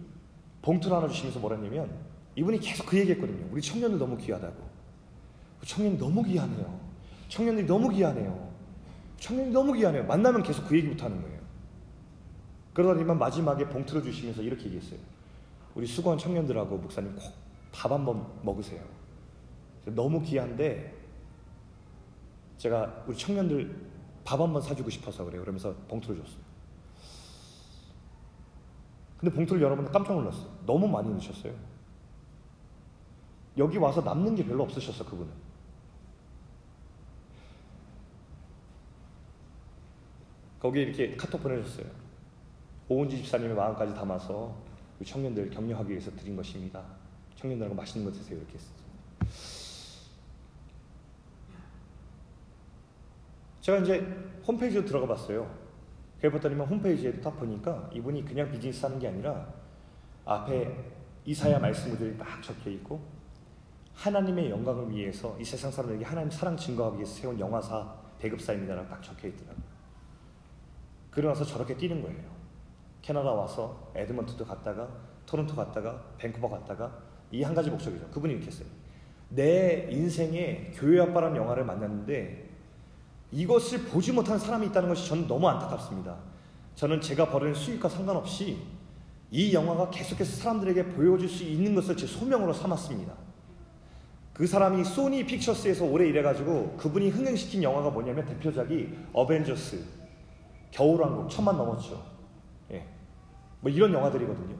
봉투를 0.62 0.97
하나 0.97 1.09
주시면서 1.09 1.40
뭐라냐면 1.40 1.90
이분이 2.37 2.61
계속 2.61 2.87
그 2.87 2.99
얘기 2.99 3.11
했거든요. 3.12 3.49
우리 3.51 3.62
청년들 3.62 3.99
너무 3.99 4.16
귀하다고. 4.16 4.76
청년 5.64 5.97
너무 5.99 6.23
귀하네요. 6.23 6.81
청년들이 7.29 7.66
너무 7.66 7.88
귀하네요. 7.88 8.53
청년이 9.19 9.51
너무 9.51 9.73
귀하네요. 9.73 10.05
만나면 10.05 10.42
계속 10.42 10.66
그 10.69 10.77
얘기부터 10.77 11.07
하는 11.07 11.23
거예요. 11.23 11.40
그러더니만 12.75 13.19
마지막에 13.19 13.69
봉투를 13.69 14.03
주시면서 14.03 14.42
이렇게 14.42 14.66
얘기했어요. 14.66 14.99
우리 15.75 15.87
수고한 15.87 16.19
청년들하고 16.19 16.77
목사님 16.77 17.14
꼭 17.16 17.47
밥 17.77 17.92
한번 17.92 18.27
먹으세요. 18.42 18.83
너무 19.85 20.23
귀한데 20.23 20.95
제가 22.57 23.05
우리 23.07 23.16
청년들 23.16 23.87
밥 24.25 24.40
한번 24.40 24.62
사주고 24.62 24.88
싶어서 24.88 25.25
그래요. 25.25 25.42
그러면서 25.42 25.75
봉투를 25.88 26.25
줬어요. 26.25 26.40
근데 29.19 29.35
봉투를 29.35 29.61
열어보면 29.62 29.92
깜짝 29.92 30.14
놀랐어요. 30.14 30.49
너무 30.64 30.88
많이 30.88 31.11
넣으셨어요. 31.11 31.53
여기 33.59 33.77
와서 33.79 34.01
남는 34.01 34.35
게 34.35 34.45
별로 34.45 34.64
없으셨어, 34.64 35.05
그분은. 35.05 35.31
거기에 40.67 40.83
이렇게 40.85 41.17
카톡 41.17 41.43
보내셨어요. 41.43 41.87
오은지 42.89 43.19
집사님의 43.19 43.55
마음까지 43.55 43.95
담아서 43.95 44.57
청년들 45.05 45.51
격려하기 45.51 45.91
위해서 45.91 46.11
드린 46.17 46.35
것입니다. 46.35 46.83
청년들하고 47.37 47.75
맛있는 47.75 48.05
거 48.05 48.13
드세요. 48.13 48.39
이렇게 48.39 48.55
했어요. 48.55 48.77
제가 53.61 53.79
이제 53.79 54.01
홈페이지로 54.47 54.85
들어가 54.85 55.07
봤어요. 55.07 55.49
그랬더니만 56.21 56.67
홈페이지에 56.67 57.21
딱 57.21 57.37
보니까 57.39 57.89
이분이 57.93 58.25
그냥 58.25 58.51
비즈니스 58.51 58.85
하는 58.85 58.99
게 58.99 59.09
아니라 59.09 59.47
앞에 60.25 60.93
이사야 61.25 61.59
말씀 61.59 61.91
구절이 61.91 62.17
딱 62.17 62.43
적혀 62.43 62.71
있고 62.71 63.01
하나님의 63.95 64.51
영광을 64.51 64.91
위해서 64.91 65.37
이 65.39 65.45
세상 65.45 65.71
사람에게 65.71 66.05
하나님 66.05 66.31
사랑 66.31 66.57
증거하기 66.57 66.97
위해서 66.97 67.15
세운 67.15 67.39
영화사 67.39 67.95
배급사입니다라고 68.19 68.89
딱 68.89 69.03
적혀 69.03 69.29
있더라고요. 69.29 69.76
그러나서 71.17 71.47
저렇게 71.47 71.75
뛰는 71.75 72.03
거예요. 72.03 72.21
캐나다 73.01 73.33
와서 73.33 73.91
에드먼트도 73.95 74.45
갔다가 74.45 74.87
토론토 75.25 75.57
갔다가 75.57 75.99
밴쿠버 76.19 76.47
갔다가 76.51 76.93
이 77.33 77.43
한 77.43 77.55
가지 77.55 77.71
목적이죠. 77.71 78.09
그분이 78.11 78.35
이렇게 78.35 78.49
했어요. 78.49 78.69
내 79.31 79.89
인생에 79.91 80.73
교회 80.75 81.01
아빠라는 81.01 81.39
영화를 81.39 81.65
만났는데 81.65 82.51
이것을 83.33 83.85
보지 83.85 84.13
못한 84.13 84.39
사람이 84.39 84.67
있다는 84.67 84.91
것이 84.91 85.09
저는 85.09 85.27
너무 85.27 85.49
안타깝습니다. 85.49 86.17
저는 86.75 87.01
제가 87.01 87.31
벌는 87.31 87.55
수익과 87.55 87.89
상관없이 87.89 88.59
이 89.31 89.55
영화가 89.55 89.89
계속해서 89.91 90.37
사람들에게 90.37 90.91
보여줄 90.91 91.29
수 91.31 91.43
있는 91.45 91.75
것을 91.75 91.97
제 91.97 92.07
소명으로 92.07 92.53
삼았습니다. 92.53 93.15
그 94.35 94.47
사람이 94.47 94.85
소니 94.85 95.25
픽처스에서 95.25 95.87
오래 95.87 96.07
일해가지고 96.09 96.77
그분이 96.77 97.09
흥행시킨 97.09 97.63
영화가 97.63 97.89
뭐냐면 97.89 98.27
대표작이 98.27 98.91
어벤져스, 99.15 99.83
겨울왕국 100.71 101.31
천만 101.31 101.57
넘었죠. 101.57 102.03
예. 102.73 102.85
뭐 103.61 103.71
이런 103.71 103.93
영화들이거든요. 103.93 104.55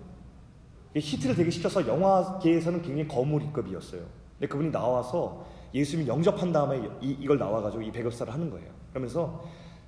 히트를 0.95 1.35
되게 1.35 1.51
시켜서 1.51 1.87
영화계에서는 1.87 2.83
굉장히 2.83 3.07
거물급이었어요. 3.09 4.01
근데 4.38 4.49
그분이 4.49 4.73
나와서 4.73 5.47
예수님이 5.75 6.09
영접한 6.09 6.53
다음에 6.53 6.88
이, 7.01 7.11
이걸 7.21 7.38
나와가지고 7.38 7.83
이 7.83 7.92
배급사를 7.92 8.33
하는 8.33 8.51
거예요. 8.51 8.71
그러면서 8.90 9.45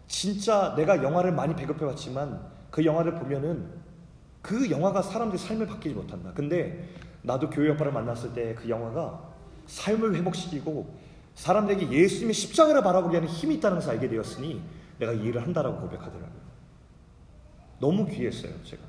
진짜 0.07 0.75
내가 0.77 1.03
영화를 1.03 1.33
많이 1.33 1.55
배급해왔지만 1.55 2.41
그 2.71 2.85
영화를 2.85 3.15
보면은 3.15 3.71
그 4.43 4.71
영화가 4.71 5.03
사람들의 5.03 5.39
삶을 5.39 5.67
바뀌지 5.67 5.95
못한다. 5.95 6.33
근데 6.35 6.89
나도 7.23 7.51
교회 7.51 7.71
오빠를 7.71 7.93
만났을 7.93 8.33
때 8.33 8.55
그 8.55 8.69
영화가 8.69 9.29
삶을 9.67 10.15
회복시키고 10.17 10.95
사람들에게 11.35 11.91
예수님의 11.91 12.35
십자가를 12.35 12.83
바라보게 12.83 13.19
하는 13.19 13.29
힘이 13.29 13.57
있다는 13.57 13.79
것을 13.79 13.93
알게 13.93 14.09
되었으니 14.09 14.61
내가 14.99 15.13
이 15.13 15.25
일을 15.25 15.43
한다라고 15.43 15.81
고백하더라고요. 15.81 16.49
너무 17.81 18.07
귀했어요, 18.07 18.53
제가. 18.65 18.83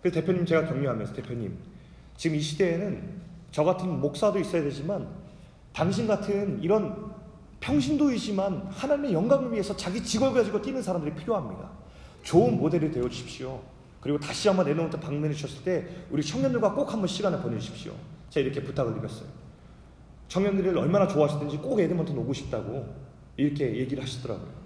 그래서 0.00 0.20
대표님 0.20 0.46
제가 0.46 0.66
격려하면서 0.66 1.12
대표님 1.12 1.56
지금 2.16 2.36
이 2.36 2.40
시대에는 2.40 3.20
저 3.50 3.64
같은 3.64 4.00
목사도 4.00 4.38
있어야 4.38 4.62
되지만 4.62 5.08
당신 5.72 6.06
같은 6.06 6.62
이런 6.62 7.12
평신도이지만 7.60 8.68
하나님의 8.70 9.12
영광을 9.12 9.52
위해서 9.52 9.76
자기 9.76 10.02
직업을 10.02 10.34
가지고 10.34 10.62
뛰는 10.62 10.82
사람들이 10.82 11.14
필요합니다. 11.14 11.70
좋은 12.22 12.58
모델이 12.58 12.90
되어 12.90 13.08
주십시오. 13.08 13.60
그리고 14.00 14.18
다시 14.18 14.48
한번 14.48 14.66
내놓은 14.66 14.90
때 14.90 15.00
방문해 15.00 15.34
주셨을 15.34 15.64
때 15.64 15.86
우리 16.10 16.22
청년들과 16.22 16.74
꼭 16.74 16.92
한번 16.92 17.08
시간을 17.08 17.40
보내주십시오. 17.40 17.92
제가 18.30 18.46
이렇게 18.46 18.62
부탁을 18.62 18.94
드렸어요. 18.94 19.28
청년들을 20.28 20.76
얼마나 20.78 21.08
좋아하시든지 21.08 21.58
꼭 21.58 21.80
에드먼튼 21.80 22.16
오고 22.18 22.32
싶다고 22.32 22.94
이렇게 23.36 23.76
얘기를 23.76 24.02
하시더라고요. 24.02 24.57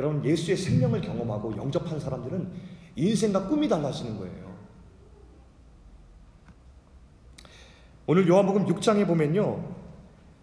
여러분 0.00 0.24
예수의 0.24 0.56
생명을 0.56 1.02
경험하고 1.02 1.54
영접한 1.58 2.00
사람들은 2.00 2.50
인생과 2.96 3.48
꿈이 3.48 3.68
달라지는 3.68 4.16
거예요. 4.18 4.50
오늘 8.06 8.26
요한복음 8.26 8.64
6장에 8.64 9.06
보면요. 9.06 9.62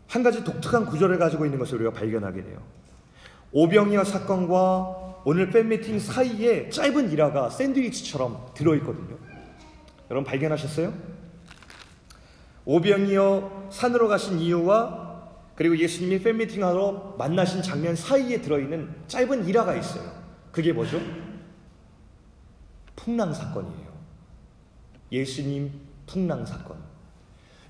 한 0.08 0.24
가지 0.24 0.44
독특한 0.44 0.86
구절을 0.86 1.18
가지고 1.18 1.46
있는 1.46 1.58
것을 1.58 1.82
우리가 1.82 1.92
발견하게 1.92 2.44
돼요. 2.44 2.62
오병이어 3.52 4.04
사건과 4.04 5.22
오늘 5.26 5.50
팬미팅 5.50 6.00
사이에 6.00 6.70
짧은 6.70 7.12
일화가 7.12 7.50
샌드위치처럼 7.50 8.52
들어있거든요. 8.54 9.18
여러분 10.12 10.24
발견하셨어요? 10.24 10.94
오병이어 12.64 13.70
산으로 13.72 14.08
가신 14.08 14.40
이유와 14.40 15.07
그리고 15.58 15.76
예수님이 15.76 16.22
팬미팅하러 16.22 17.16
만나신 17.18 17.64
장면 17.64 17.96
사이에 17.96 18.40
들어있는 18.42 18.94
짧은 19.08 19.48
일화가 19.48 19.76
있어요. 19.76 20.08
그게 20.52 20.72
뭐죠? 20.72 21.02
풍랑 22.96 23.34
사건이에요. 23.34 23.88
예수님 25.12 25.72
풍랑 26.06 26.46
사건. 26.46 26.78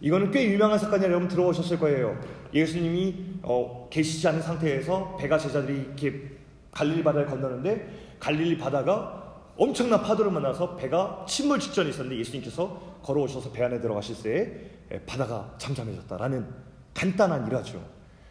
이거는 0.01 0.31
꽤 0.31 0.51
유명한 0.51 0.77
사건이라 0.77 1.09
여러분 1.09 1.29
들어오셨을 1.29 1.79
거예요. 1.79 2.19
예수님이 2.53 3.39
어, 3.43 3.87
계시지 3.89 4.27
않은 4.27 4.41
상태에서 4.41 5.15
배가 5.15 5.37
제자들이 5.37 5.79
이렇게 5.79 6.37
갈릴리 6.71 7.03
바다를 7.05 7.25
건너는데 7.25 8.17
갈릴리 8.19 8.57
바다가 8.57 9.45
엄청난 9.55 10.01
파도를 10.01 10.29
만나서 10.29 10.75
배가 10.75 11.25
침몰 11.27 11.57
직전에 11.57 11.89
있었는데 11.89 12.19
예수님께서 12.19 12.99
걸어오셔서 13.01 13.53
배 13.53 13.63
안에 13.63 13.79
들어가실 13.79 14.21
때에 14.21 14.99
바다가 15.05 15.55
잠잠해졌다라는 15.57 16.67
간단한 16.97 17.45
일화죠. 17.47 17.79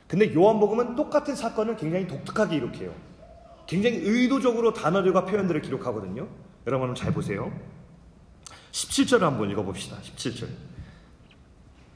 근데 0.09 0.35
요한복음은 0.35 0.97
똑같은 0.97 1.37
사건을 1.37 1.77
굉장히 1.77 2.07
독특하게 2.09 2.57
기록해요. 2.61 2.93
굉장히 3.67 3.99
의도적으로 3.99 4.73
단어들과 4.73 5.25
표현들을 5.25 5.61
기록하거든요. 5.63 6.27
여러분 6.67 6.95
잘 6.95 7.13
보세요. 7.13 7.53
17절을 8.73 9.21
한번 9.21 9.51
읽어봅시다. 9.51 9.97
17절. 10.03 10.49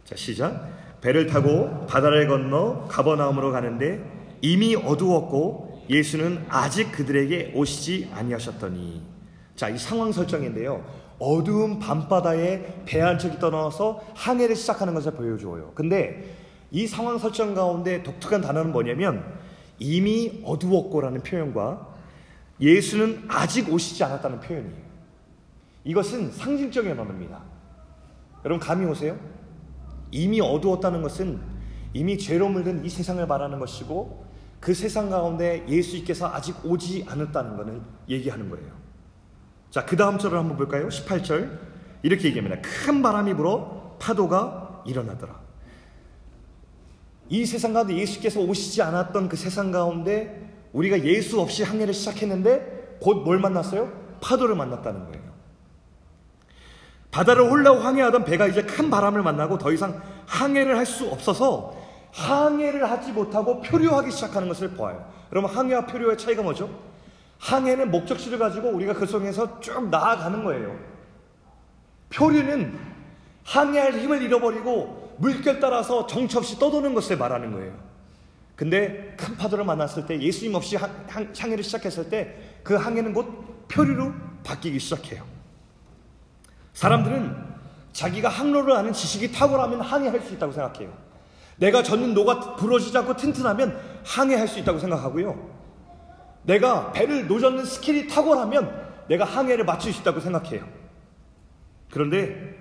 자, 0.05 0.17
시작. 0.17 0.69
배를 1.01 1.27
타고 1.27 1.87
바다를 1.87 2.29
건너 2.29 2.87
가버나움으로 2.89 3.53
가는데 3.53 4.03
이미 4.41 4.75
어두웠고 4.77 5.85
예수는 5.91 6.47
아직 6.49 6.93
그들에게 6.93 7.53
오시지 7.55 8.11
아니하셨더니. 8.15 9.03
자, 9.57 9.69
이 9.69 9.79
상황 9.79 10.13
설정인데요. 10.13 10.85
어두운 11.19 11.79
밤바다에 11.79 12.85
배 12.87 13.01
한 13.01 13.19
척이 13.19 13.39
떠나서 13.39 14.03
항해를 14.15 14.57
시작하는 14.57 14.95
것을 14.95 15.13
보여줘요. 15.13 15.73
근데 15.75 16.39
이 16.71 16.87
상황 16.87 17.19
설정 17.19 17.55
가운데 17.55 18.03
독특한 18.03 18.41
단어는 18.41 18.73
뭐냐면 18.73 19.25
이미 19.79 20.43
어두웠고라는 20.45 21.23
표현과 21.23 21.89
예수는 22.61 23.25
아직 23.29 23.73
오시지 23.73 24.05
않았다는 24.05 24.41
표현이에요. 24.41 24.91
이것은 25.85 26.31
상징적인 26.33 26.99
언어입니다. 26.99 27.43
여러분 28.45 28.61
감이 28.61 28.85
오세요? 28.87 29.19
이미 30.11 30.41
어두웠다는 30.41 31.03
것은 31.03 31.41
이미 31.95 32.19
죄로 32.19 32.49
물든 32.49 32.85
이 32.85 32.89
세상을 32.89 33.27
말하는 33.27 33.59
것이고 33.59 34.27
그 34.61 34.75
세상 34.75 35.09
가운데 35.09 35.65
예수님께서 35.67 36.29
아직 36.29 36.55
오지 36.65 37.07
않았다는 37.09 37.57
것을 37.57 37.81
얘기하는 38.09 38.51
거예요. 38.51 38.69
자, 39.71 39.87
그 39.87 39.97
다음 39.97 40.19
절을 40.19 40.37
한번 40.37 40.57
볼까요? 40.57 40.89
18절. 40.89 41.59
이렇게 42.03 42.29
얘기합니다. 42.29 42.61
큰 42.61 43.03
바람이 43.03 43.35
불어 43.35 43.97
파도가 43.99 44.83
일어나더라. 44.87 45.39
이 47.31 47.47
세상 47.47 47.73
가운데 47.73 47.97
예수께서 47.97 48.40
오시지 48.40 48.83
않았던 48.83 49.29
그 49.29 49.37
세상 49.37 49.71
가운데 49.71 50.49
우리가 50.73 51.03
예수 51.05 51.40
없이 51.40 51.62
항해를 51.62 51.95
시작했는데 51.95 52.99
곧 53.01 53.25
뭘 53.25 53.38
만났어요? 53.38 53.90
파도를 54.21 54.55
만났다는 54.57 55.07
거예요. 55.07 55.31
바다를 57.11 57.51
홀라 57.51 57.81
항해하던 57.83 58.25
배가 58.25 58.47
이제 58.47 58.62
큰 58.62 58.90
바람을 58.90 59.23
만나고 59.23 59.59
더 59.59 59.73
이상 59.73 60.01
항해를 60.27 60.77
할 60.77 60.85
수 60.87 61.09
없어서 61.09 61.75
항해를 62.12 62.90
하지 62.90 63.12
못하고 63.12 63.62
표류하기 63.62 64.11
시작하는 64.11 64.49
것을 64.49 64.71
보아요. 64.71 65.09
여러분 65.33 65.51
항해와 65.51 65.87
표류의 65.87 66.19
차이가 66.19 66.43
뭐죠? 66.43 66.69
항해는 67.38 67.90
목적지를 67.90 68.38
가지고 68.38 68.69
우리가 68.71 68.93
그 68.95 69.07
속에서 69.07 69.61
쭉 69.61 69.88
나아가는 69.88 70.43
거예요. 70.45 70.77
표류는 72.12 72.77
항해할 73.45 73.99
힘을 73.99 74.23
잃어버리고 74.23 75.00
물결 75.21 75.61
따라서 75.61 76.07
정처 76.07 76.39
없이 76.39 76.59
떠도는 76.59 76.95
것을 76.95 77.17
말하는 77.17 77.53
거예요. 77.53 77.73
근데 78.57 79.15
큰 79.17 79.37
파도를 79.37 79.65
만났을 79.65 80.07
때 80.07 80.21
예수님 80.21 80.55
없이 80.55 80.77
항해를 80.77 81.63
시작했을 81.63 82.11
때 82.11 82.51
그 82.63 82.75
항해는 82.75 83.13
곧 83.13 83.69
표류로 83.69 84.13
바뀌기 84.45 84.79
시작해요. 84.79 85.25
사람들은 86.73 87.51
자기가 87.93 88.29
항로를 88.29 88.75
아는 88.75 88.93
지식이 88.93 89.33
탁월하면 89.33 89.81
항해할 89.81 90.21
수 90.21 90.35
있다고 90.35 90.53
생각해요. 90.53 90.93
내가 91.57 91.83
젖는 91.83 92.15
노가 92.15 92.57
부러지지 92.57 92.97
않고 92.97 93.17
튼튼하면 93.17 93.79
항해할 94.05 94.49
수 94.49 94.59
있다고 94.61 94.79
생각하고요. 94.79 95.61
내가 96.45 96.93
배를 96.93 97.27
노젓는 97.27 97.65
skill이 97.64 98.09
탁월하면 98.09 99.05
내가 99.09 99.25
항해를 99.25 99.65
맞출 99.65 99.93
수 99.93 100.01
있다고 100.01 100.21
생각해요. 100.21 100.67
그런데 101.91 102.57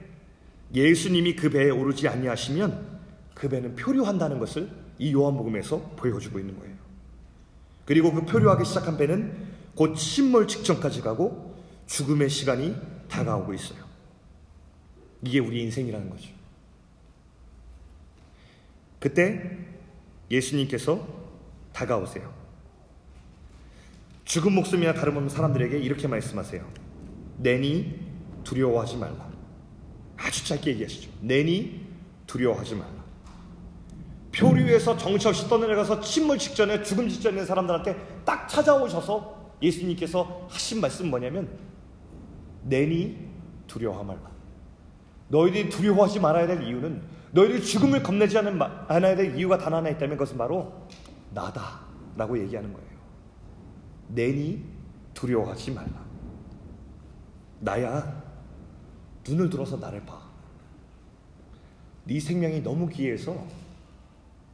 예수님이 0.73 1.35
그 1.35 1.49
배에 1.49 1.69
오르지 1.69 2.07
아니하시면 2.07 2.99
그 3.33 3.49
배는 3.49 3.75
표류한다는 3.75 4.39
것을 4.39 4.69
이 4.97 5.13
요한복음에서 5.13 5.95
보여주고 5.95 6.39
있는 6.39 6.59
거예요. 6.59 6.75
그리고 7.85 8.13
그 8.13 8.25
표류하기 8.25 8.65
시작한 8.65 8.97
배는 8.97 9.47
곧 9.75 9.95
침몰 9.95 10.47
직전까지 10.47 11.01
가고 11.01 11.55
죽음의 11.87 12.29
시간이 12.29 12.75
다가오고 13.07 13.53
있어요. 13.53 13.83
이게 15.23 15.39
우리 15.39 15.63
인생이라는 15.63 16.09
거죠. 16.09 16.29
그때 18.99 19.57
예수님께서 20.29 21.07
다가오세요. 21.73 22.31
죽은 24.25 24.53
목숨이나 24.53 24.93
다름없는 24.93 25.29
사람들에게 25.29 25.79
이렇게 25.79 26.07
말씀하세요. 26.07 26.63
내니 27.37 27.99
두려워하지 28.43 28.97
말라. 28.97 29.28
아주 30.21 30.45
짧게 30.45 30.71
얘기하시죠. 30.71 31.09
내니 31.21 31.87
두려워하지 32.27 32.75
말라. 32.75 32.99
표류에서 34.31 34.95
정처 34.97 35.29
없이 35.29 35.47
떠내려가서 35.49 36.01
침몰 36.01 36.37
직전에 36.37 36.83
죽음 36.83 37.09
직전에 37.09 37.45
사람들한테 37.45 38.23
딱 38.25 38.47
찾아오셔서 38.47 39.53
예수님께서 39.61 40.47
하신 40.49 40.81
말씀 40.81 41.09
뭐냐면 41.09 41.49
내니 42.63 43.17
두려워하 43.67 44.03
말라. 44.03 44.29
너희들이 45.29 45.69
두려워하지 45.69 46.19
말아야 46.19 46.47
될 46.47 46.63
이유는 46.63 47.01
너희들이 47.31 47.63
죽음을 47.63 48.01
겁내지 48.03 48.37
않아야 48.37 49.15
될 49.15 49.35
이유가 49.35 49.57
단 49.57 49.73
하나 49.73 49.89
있다면 49.89 50.17
그것은 50.17 50.37
바로 50.37 50.87
나다 51.33 51.81
라고 52.15 52.39
얘기하는 52.39 52.73
거예요. 52.73 52.89
내니 54.07 54.63
두려워하지 55.13 55.71
말라. 55.71 56.05
나야 57.59 58.18
눈을 59.29 59.49
들어서 59.49 59.77
나를 59.77 60.05
봐. 60.05 60.21
네 62.05 62.19
생명이 62.19 62.63
너무 62.63 62.89
귀해서 62.89 63.47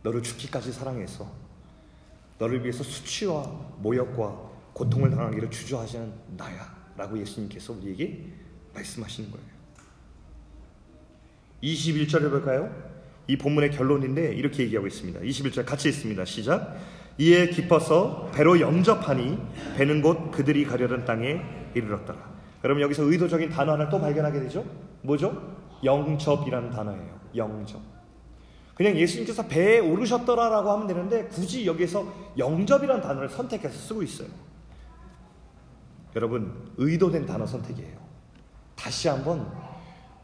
너를 0.04 0.22
죽기까지 0.22 0.74
사랑해서 0.74 1.32
너를 2.38 2.62
위해서 2.62 2.84
수치와 2.84 3.44
모욕과 3.80 4.52
고통을 4.74 5.10
당하기를 5.10 5.50
주저하시는 5.50 6.12
나야 6.36 6.76
라고 6.98 7.18
예수님께서 7.18 7.74
우리에게 7.74 8.26
말씀하시는 8.74 9.32
거예요. 9.32 9.46
21절에 11.64 12.30
볼까요? 12.30 12.94
이 13.28 13.38
본문의 13.38 13.72
결론인데 13.72 14.36
이렇게 14.36 14.64
얘기하고 14.64 14.88
있습니다. 14.88 15.22
21절 15.22 15.66
같이 15.66 15.90
있습니다. 15.90 16.26
시작. 16.26 16.78
이에 17.18 17.48
기뻐서 17.50 18.30
배로 18.34 18.60
영접하니 18.60 19.38
배는 19.78 20.02
곧 20.02 20.32
그들이 20.32 20.66
가려던 20.66 21.06
땅에 21.06 21.42
이르렀더라. 21.74 22.35
그럼 22.66 22.82
여기서 22.82 23.04
의도적인 23.04 23.52
단어 23.52 23.74
하나를 23.74 23.92
또 23.92 24.02
발견하게 24.02 24.40
되죠? 24.40 24.66
뭐죠? 25.04 25.56
영접이라는 25.84 26.72
단어예요. 26.72 27.20
영접. 27.36 27.80
그냥 28.74 28.96
예수님께서 28.96 29.46
배에 29.46 29.78
오르셨더라라고 29.78 30.72
하면 30.72 30.88
되는데 30.88 31.26
굳이 31.26 31.68
여기서 31.68 32.12
영접이라는 32.40 33.04
단어를 33.04 33.30
선택해서 33.30 33.78
쓰고 33.78 34.02
있어요. 34.02 34.30
여러분, 36.16 36.74
의도된 36.78 37.28
단어 37.28 37.46
선택이에요. 37.46 38.00
다시 38.76 39.10
한번 39.10 39.48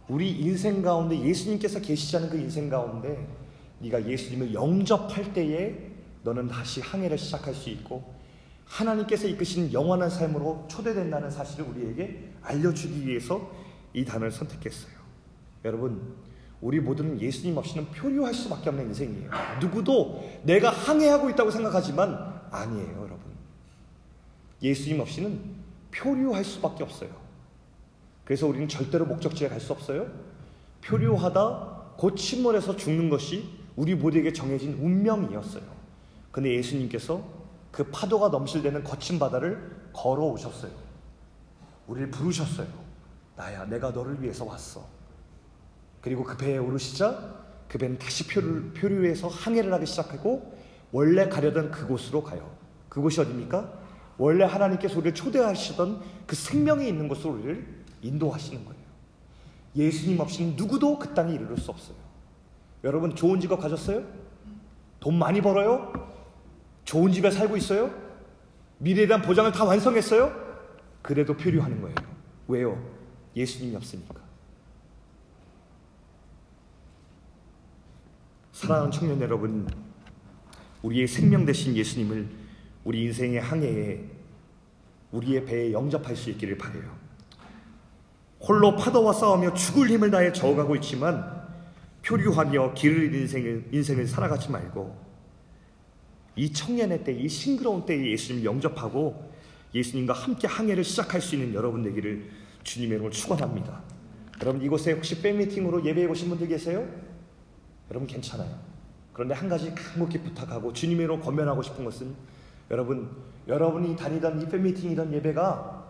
우리 0.08 0.32
인생 0.32 0.82
가운데 0.82 1.20
예수님께서 1.20 1.80
않은 2.18 2.28
그 2.32 2.38
인생 2.38 2.72
가운데 2.72 3.28
네가 3.82 4.08
예수님을 4.08 4.52
영접할 4.52 5.32
때에 5.32 5.92
너는 6.24 6.48
다시 6.48 6.82
항해를 6.82 7.20
시작할 7.20 7.54
수 7.54 7.70
있고 7.70 8.20
하나님께서 8.66 9.28
이끄신 9.28 9.74
영원한 9.74 10.10
삶으로 10.10 10.66
초대된다는 10.68 11.30
사실을 11.30 11.66
우리에게 11.66 12.31
알려주기 12.44 13.08
위해서 13.08 13.52
이 13.94 14.06
단어를 14.06 14.32
선택했어요. 14.32 14.94
여러분, 15.66 16.16
우리 16.62 16.80
모두는 16.80 17.20
예수님 17.20 17.58
없이는 17.58 17.88
표류할 17.88 18.34
수밖에 18.34 18.70
없는 18.70 18.88
인생이에요. 18.88 19.30
누구도 19.60 20.24
내가 20.44 20.70
항해하고 20.70 21.30
있다고 21.32 21.52
생각하지만 21.52 22.42
아니에요, 22.52 22.96
여러분. 22.98 23.20
예수님 24.62 25.00
없이는 25.00 25.40
표류할 25.92 26.44
수밖에 26.44 26.84
없어요. 26.84 27.10
그래서 28.24 28.48
우리는 28.48 28.68
절대로 28.68 29.06
목적지에 29.06 29.50
갈 29.50 29.60
수 29.60 29.74
없어요. 29.74 30.08
표류하다 30.82 31.96
곧 31.98 32.16
침몰해서 32.16 32.76
죽는 32.76 33.10
것이 33.10 33.50
우리 33.76 33.96
모두에게 33.96 34.34
정해진 34.34 34.74
운명이었어요. 34.74 35.64
근데 36.32 36.56
예수님께서 36.56 37.24
그 37.72 37.84
파도가 37.86 38.30
넘실대는 38.30 38.84
거친 38.84 39.20
바다를 39.20 39.90
걸어오셨어요. 39.94 40.72
우리를 41.92 42.10
부르셨어요. 42.10 42.68
나야, 43.36 43.66
내가 43.66 43.92
너를 43.92 44.22
위해서 44.22 44.46
왔어. 44.46 44.86
그리고 46.00 46.24
그 46.24 46.38
배에 46.38 46.58
오르시자 46.58 47.42
그 47.68 47.78
배는 47.78 48.00
다시 48.00 48.28
표류, 48.28 48.72
표류해서 48.74 49.28
항해를 49.28 49.72
하기 49.74 49.86
시작하고 49.86 50.58
원래 50.92 51.28
가려던 51.30 51.72
그곳으로 51.72 52.24
가요. 52.24 52.50
그곳이 52.90 53.22
어디입니까? 53.22 53.80
원래 54.18 54.46
하나님께서 54.46 54.96
우리를 54.96 55.14
초대하시던 55.14 56.02
그 56.28 56.36
생명이 56.36 56.88
있는 56.88 57.08
곳으로 57.08 57.34
우리를 57.34 57.84
인도하시는 58.02 58.66
거예요. 58.66 58.82
예수님 59.76 60.20
없이는 60.20 60.56
누구도 60.56 61.00
그 61.00 61.14
땅에 61.14 61.34
이르를 61.34 61.58
수 61.58 61.72
없어요. 61.72 61.96
여러분 62.84 63.16
좋은 63.16 63.40
직업 63.40 63.60
가졌어요? 63.62 64.04
돈 65.00 65.18
많이 65.18 65.42
벌어요? 65.42 65.94
좋은 66.84 67.12
집에 67.12 67.32
살고 67.32 67.56
있어요? 67.58 67.90
미래에 68.80 69.08
대한 69.08 69.22
보장을 69.22 69.52
다 69.52 69.64
완성했어요? 69.64 70.41
그래도 71.02 71.36
표류하는 71.36 71.82
거예요. 71.82 71.96
왜요? 72.48 72.92
예수님이 73.36 73.76
없으니까. 73.76 74.22
사랑하는 78.52 78.92
청년 78.92 79.20
여러분, 79.22 79.68
우리의 80.84 81.08
생명 81.08 81.46
대신 81.46 81.76
예수님을 81.76 82.28
우리 82.84 83.04
인생의 83.06 83.42
항해에 83.42 84.06
우리의 85.12 85.46
배에 85.46 85.72
영접할 85.72 86.16
수 86.16 86.30
있기를 86.30 86.58
바래요. 86.58 86.96
홀로 88.42 88.76
파도와 88.76 89.14
싸우며 89.14 89.54
죽을 89.54 89.90
힘을 89.90 90.10
다해 90.10 90.34
저어가고 90.34 90.76
있지만 90.78 91.42
표류하며 92.04 92.74
길을 92.74 93.04
잃은 93.04 93.20
인생을, 93.22 93.70
인생을 93.72 94.08
살아가지 94.08 94.50
말고 94.50 95.00
이 96.36 96.52
청년의 96.52 97.04
때, 97.04 97.14
이 97.14 97.28
싱그러운 97.28 97.86
때에 97.86 98.12
예수님을 98.12 98.46
영접하고 98.46 99.31
예수님과 99.74 100.14
함께 100.14 100.48
항해를 100.48 100.84
시작할 100.84 101.22
수 101.22 101.36
있는 101.36 101.54
여러분 101.54 101.84
되기를 101.84 102.30
주님의 102.64 102.96
이름으로 102.96 103.12
축원합니다. 103.12 103.82
여러분 104.42 104.62
이곳에 104.62 104.92
혹시 104.94 105.22
팬미팅으로 105.22 105.86
예배해 105.86 106.08
오신 106.08 106.30
분들 106.30 106.48
계세요? 106.48 106.88
여러분 107.90 108.08
괜찮아요. 108.08 108.60
그런데 109.14 109.34
한 109.34 109.50
가지 109.50 109.74
간곡히 109.74 110.20
부탁하고 110.20 110.74
주님의 110.74 111.06
이름으로 111.06 111.24
권면하고 111.24 111.62
싶은 111.62 111.86
것은 111.86 112.16
여러분 112.70 113.10
여러분이 113.48 113.96
다니던 113.96 114.42
이 114.42 114.48
팬미팅이던 114.48 115.14
예배가 115.14 115.82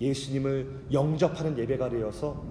예수님을 0.00 0.86
영접하는 0.92 1.58
예배가 1.58 1.90
되어서 1.90 2.44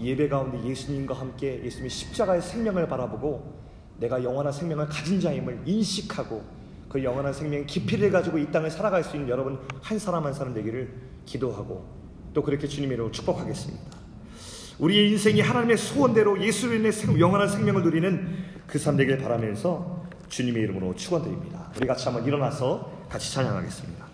예배 0.00 0.28
가운데 0.28 0.62
예수님과 0.66 1.14
함께 1.14 1.62
예수님의 1.64 1.90
십자가의 1.90 2.40
생명을 2.40 2.88
바라보고 2.88 3.60
내가 3.98 4.22
영원한 4.24 4.52
생명을 4.52 4.86
가진 4.86 5.20
자임을 5.20 5.62
인식하고 5.66 6.42
그 6.90 7.02
영원한 7.04 7.32
생명의 7.32 7.66
깊이를 7.66 8.10
가지고 8.10 8.36
이 8.38 8.50
땅을 8.50 8.68
살아갈 8.68 9.04
수 9.04 9.14
있는 9.16 9.28
여러분 9.28 9.60
한 9.80 9.98
사람 9.98 10.26
한 10.26 10.34
사람 10.34 10.52
되기를 10.52 10.92
기도하고 11.24 11.86
또 12.34 12.42
그렇게 12.42 12.66
주님의 12.66 12.94
이름으로 12.94 13.12
축복하겠습니다. 13.12 13.96
우리의 14.80 15.10
인생이 15.12 15.40
하나님의 15.40 15.76
소원대로 15.78 16.42
예수님의 16.42 16.92
영원한 17.20 17.48
생명을 17.48 17.84
누리는 17.84 18.60
그 18.66 18.78
삶 18.80 18.96
되길 18.96 19.18
바라면서 19.18 20.04
주님의 20.28 20.62
이름으로 20.64 20.96
축원드립니다. 20.96 21.70
우리 21.76 21.86
같이 21.86 22.06
한번 22.06 22.24
일어나서 22.24 22.90
같이 23.08 23.32
찬양하겠습니다. 23.34 24.04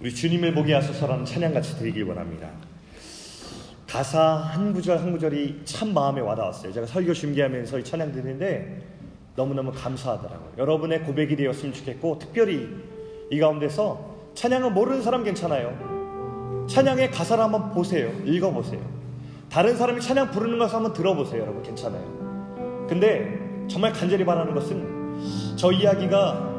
우리 0.00 0.14
주님을 0.14 0.54
보게 0.54 0.74
하소서라는 0.74 1.24
찬양같이 1.24 1.78
드리길 1.78 2.04
원합니다. 2.04 2.50
가사 3.96 4.20
한 4.20 4.74
구절 4.74 4.98
한 4.98 5.10
구절이 5.10 5.62
참 5.64 5.94
마음에 5.94 6.20
와닿았어요. 6.20 6.70
제가 6.70 6.86
설교 6.86 7.14
준비하면서 7.14 7.78
이 7.78 7.82
찬양 7.82 8.12
듣는데 8.12 8.82
너무너무 9.34 9.72
감사하더라고요. 9.72 10.50
여러분의 10.58 11.02
고백이 11.04 11.34
되었으면 11.34 11.72
좋겠고 11.72 12.18
특별히 12.18 12.68
이 13.30 13.38
가운데서 13.40 14.16
찬양을 14.34 14.72
모르는 14.72 15.00
사람 15.00 15.24
괜찮아요. 15.24 16.66
찬양의 16.68 17.10
가사를 17.10 17.42
한번 17.42 17.70
보세요. 17.70 18.12
읽어보세요. 18.26 18.82
다른 19.48 19.74
사람이 19.74 20.02
찬양 20.02 20.30
부르는 20.30 20.58
것을 20.58 20.76
한번 20.76 20.92
들어보세요. 20.92 21.40
여러분 21.40 21.62
괜찮아요. 21.62 22.86
근데 22.86 23.64
정말 23.66 23.94
간절히 23.94 24.26
바라는 24.26 24.52
것은 24.52 25.56
저 25.56 25.72
이야기가 25.72 26.54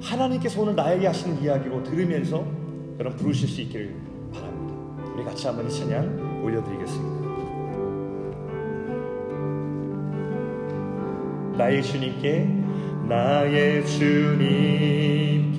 하나님께서 0.00 0.60
오늘 0.60 0.76
나에게 0.76 1.08
하시는 1.08 1.42
이야기로 1.42 1.82
들으면서 1.82 2.46
여러분 3.00 3.18
부르실 3.18 3.48
수 3.48 3.60
있기를 3.62 3.92
바랍니다. 4.32 4.58
우리 5.16 5.24
같이 5.24 5.48
한번 5.48 5.66
이 5.66 5.70
찬양 5.72 6.17
올려드리겠습니다. 6.48 7.28
나의 11.56 11.82
주님께 11.82 12.48
나의 13.08 13.84
주님께 13.86 15.58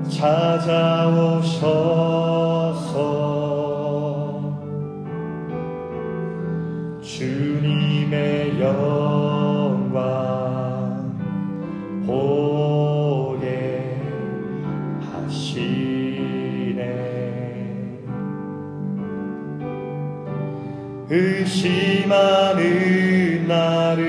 찾아오셔 0.09 1.59
의심하는 21.11 22.67
나를 23.49 24.09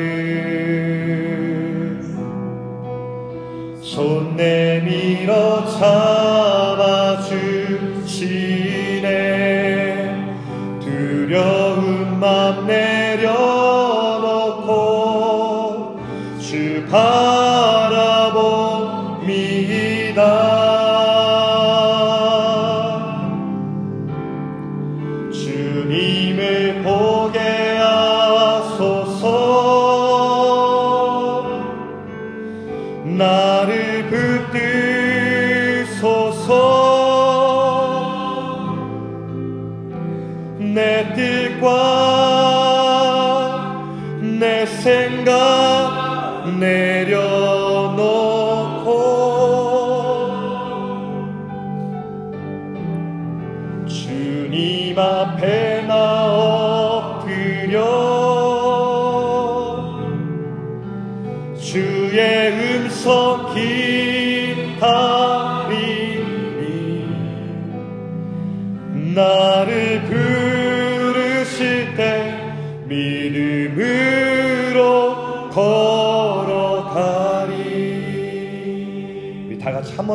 손 3.81 4.35
내밀어 4.35 5.65
잡아주 5.79 7.48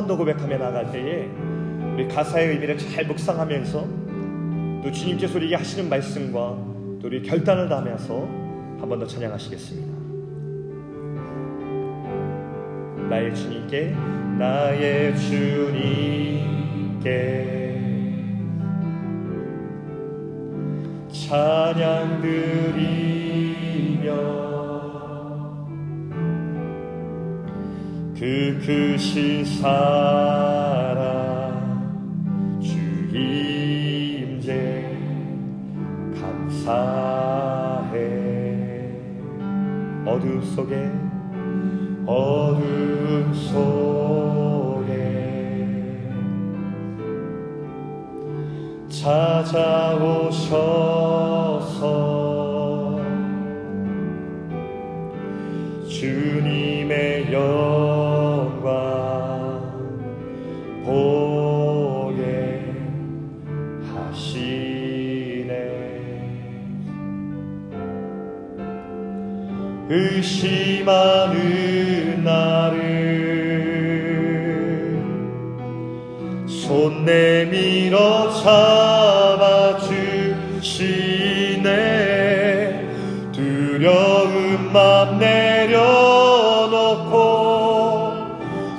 더 0.07 0.17
고백하며 0.17 0.59
나갈 0.59 0.91
때에 0.93 1.29
우리 1.95 2.07
가사의 2.09 2.49
의미를 2.51 2.77
잘 2.79 3.07
묵상하면서 3.07 3.87
또 4.83 4.93
주님께서 4.93 5.37
우리에게 5.39 5.55
하시는 5.57 5.89
말씀과 5.89 6.39
또 7.01 7.03
우리 7.05 7.23
결단을 7.23 7.69
다하면서 7.69 8.45
한 8.81 8.89
번 8.89 8.99
더 8.99 9.07
찬양하시겠습니다. 9.07 9.95
나의 13.09 13.35
주님께 13.35 13.95
나의 14.39 15.17
주님께 15.17 17.11
찬양 21.11 22.21
드리며 22.23 24.44
그 28.25 28.59
크신 28.65 29.45
사랑 29.45 29.69
주임제 32.59 34.41
감사해. 36.19 37.99
어둠 40.07 40.41
속에 40.43 40.91
어둠 42.07 43.31
속에 43.35 44.95
찾아오셔 48.89 50.55
의심하는 70.85 72.23
나를 72.23 72.85
손 76.47 77.05
내밀어 77.05 78.31
잡아주시네. 79.63 80.05
두려운 83.33 84.73
맘 84.73 85.19
내려놓고 85.19 85.75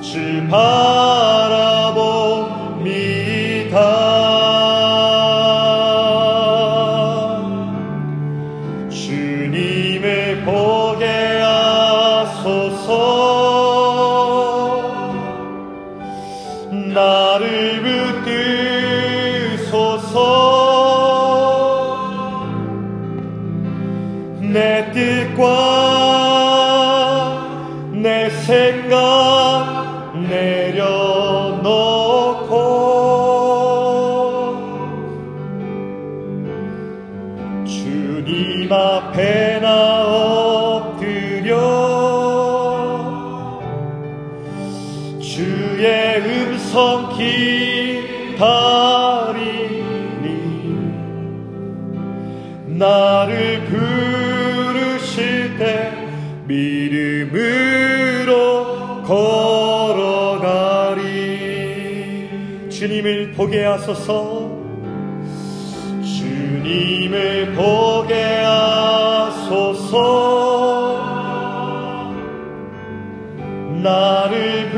주바 0.00 0.95
내 24.52 24.90
뜻과 24.92 26.05
보게 63.36 63.64
하소서. 63.64 64.50
주님의 66.02 67.52
보게 67.54 68.40
하소서. 68.42 69.96
나를 73.82 74.70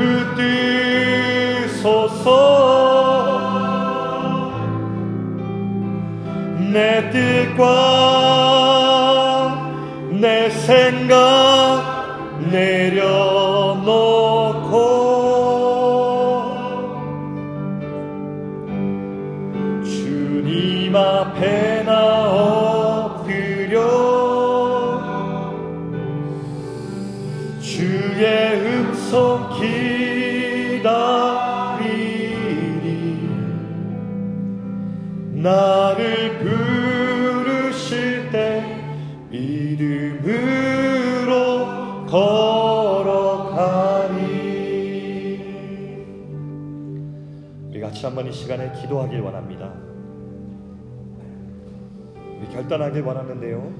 붙드소서. 1.73 2.29
내 6.73 7.09
뜻과 7.09 7.88
우리 47.79 47.85
같이 47.85 48.05
한번 48.05 48.27
이 48.27 48.31
시간에 48.33 48.73
기도하길 48.73 49.21
원합니다 49.21 49.73
결단하길 52.51 53.03
원하는데요 53.03 53.73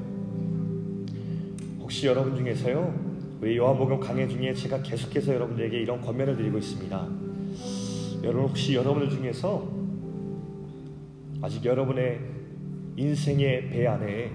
혹시 1.82 2.08
여러분 2.08 2.34
중에서요 2.34 3.10
우리 3.42 3.58
요한복음 3.58 4.00
강해 4.00 4.26
중에 4.26 4.54
제가 4.54 4.82
계속해서 4.84 5.34
여러분들에게 5.34 5.82
이런 5.82 6.00
권면을 6.00 6.38
드리고 6.38 6.58
있습니다. 6.60 7.08
여러분 8.24 8.50
혹시 8.50 8.76
여러분들 8.76 9.10
중에서 9.10 9.68
아직 11.42 11.66
여러분의 11.66 12.20
인생의 12.96 13.70
배 13.70 13.88
안에 13.88 14.32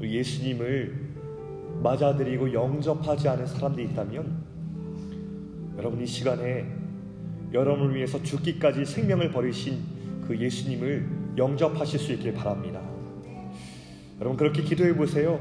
예수님을 0.00 1.08
맞아들이고 1.82 2.52
영접하지 2.52 3.28
않은 3.28 3.46
사람들이 3.46 3.86
있다면 3.86 4.44
여러분 5.76 6.00
이 6.00 6.06
시간에 6.06 6.77
여러분을 7.52 7.94
위해서 7.94 8.22
죽기까지 8.22 8.84
생명을 8.84 9.30
버리신 9.30 9.78
그 10.26 10.38
예수님을 10.38 11.06
영접하실 11.36 11.98
수 11.98 12.12
있길 12.12 12.34
바랍니다. 12.34 12.80
여러분 14.20 14.36
그렇게 14.36 14.62
기도해 14.62 14.94
보세요. 14.94 15.38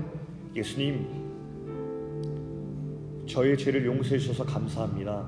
예수님 0.55 1.05
저의 3.28 3.58
죄를 3.58 3.86
용서해 3.86 4.18
주셔서 4.20 4.45
감사합니다. 4.45 5.28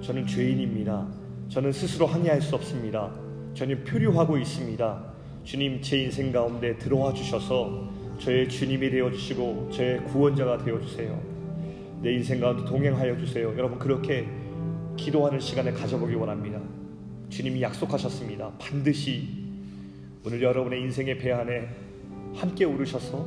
저는 0.00 0.26
죄인입니다. 0.26 1.06
저는 1.48 1.72
스스로 1.72 2.06
항해할 2.06 2.40
수 2.40 2.54
없습니다. 2.54 3.10
저는 3.54 3.84
표류하고 3.84 4.38
있습니다. 4.38 5.04
주님 5.42 5.82
제 5.82 6.02
인생 6.02 6.30
가운데 6.30 6.78
들어와 6.78 7.12
주셔서 7.12 7.92
저의 8.18 8.48
주님이 8.48 8.90
되어 8.90 9.10
주시고 9.10 9.70
저의 9.72 10.04
구원자가 10.04 10.58
되어 10.58 10.80
주세요. 10.80 11.20
내 12.00 12.12
인생 12.12 12.40
가운데 12.40 12.64
동행하여 12.64 13.16
주세요. 13.18 13.48
여러분 13.56 13.78
그렇게 13.78 14.28
기도하는 14.96 15.40
시간을 15.40 15.74
가져보기 15.74 16.14
원합니다. 16.14 16.60
주님이 17.28 17.62
약속하셨습니다. 17.62 18.52
반드시 18.58 19.28
오늘 20.24 20.42
여러분의 20.42 20.80
인생의 20.82 21.18
배 21.18 21.32
안에 21.32 21.68
함께 22.34 22.64
오르셔서 22.64 23.26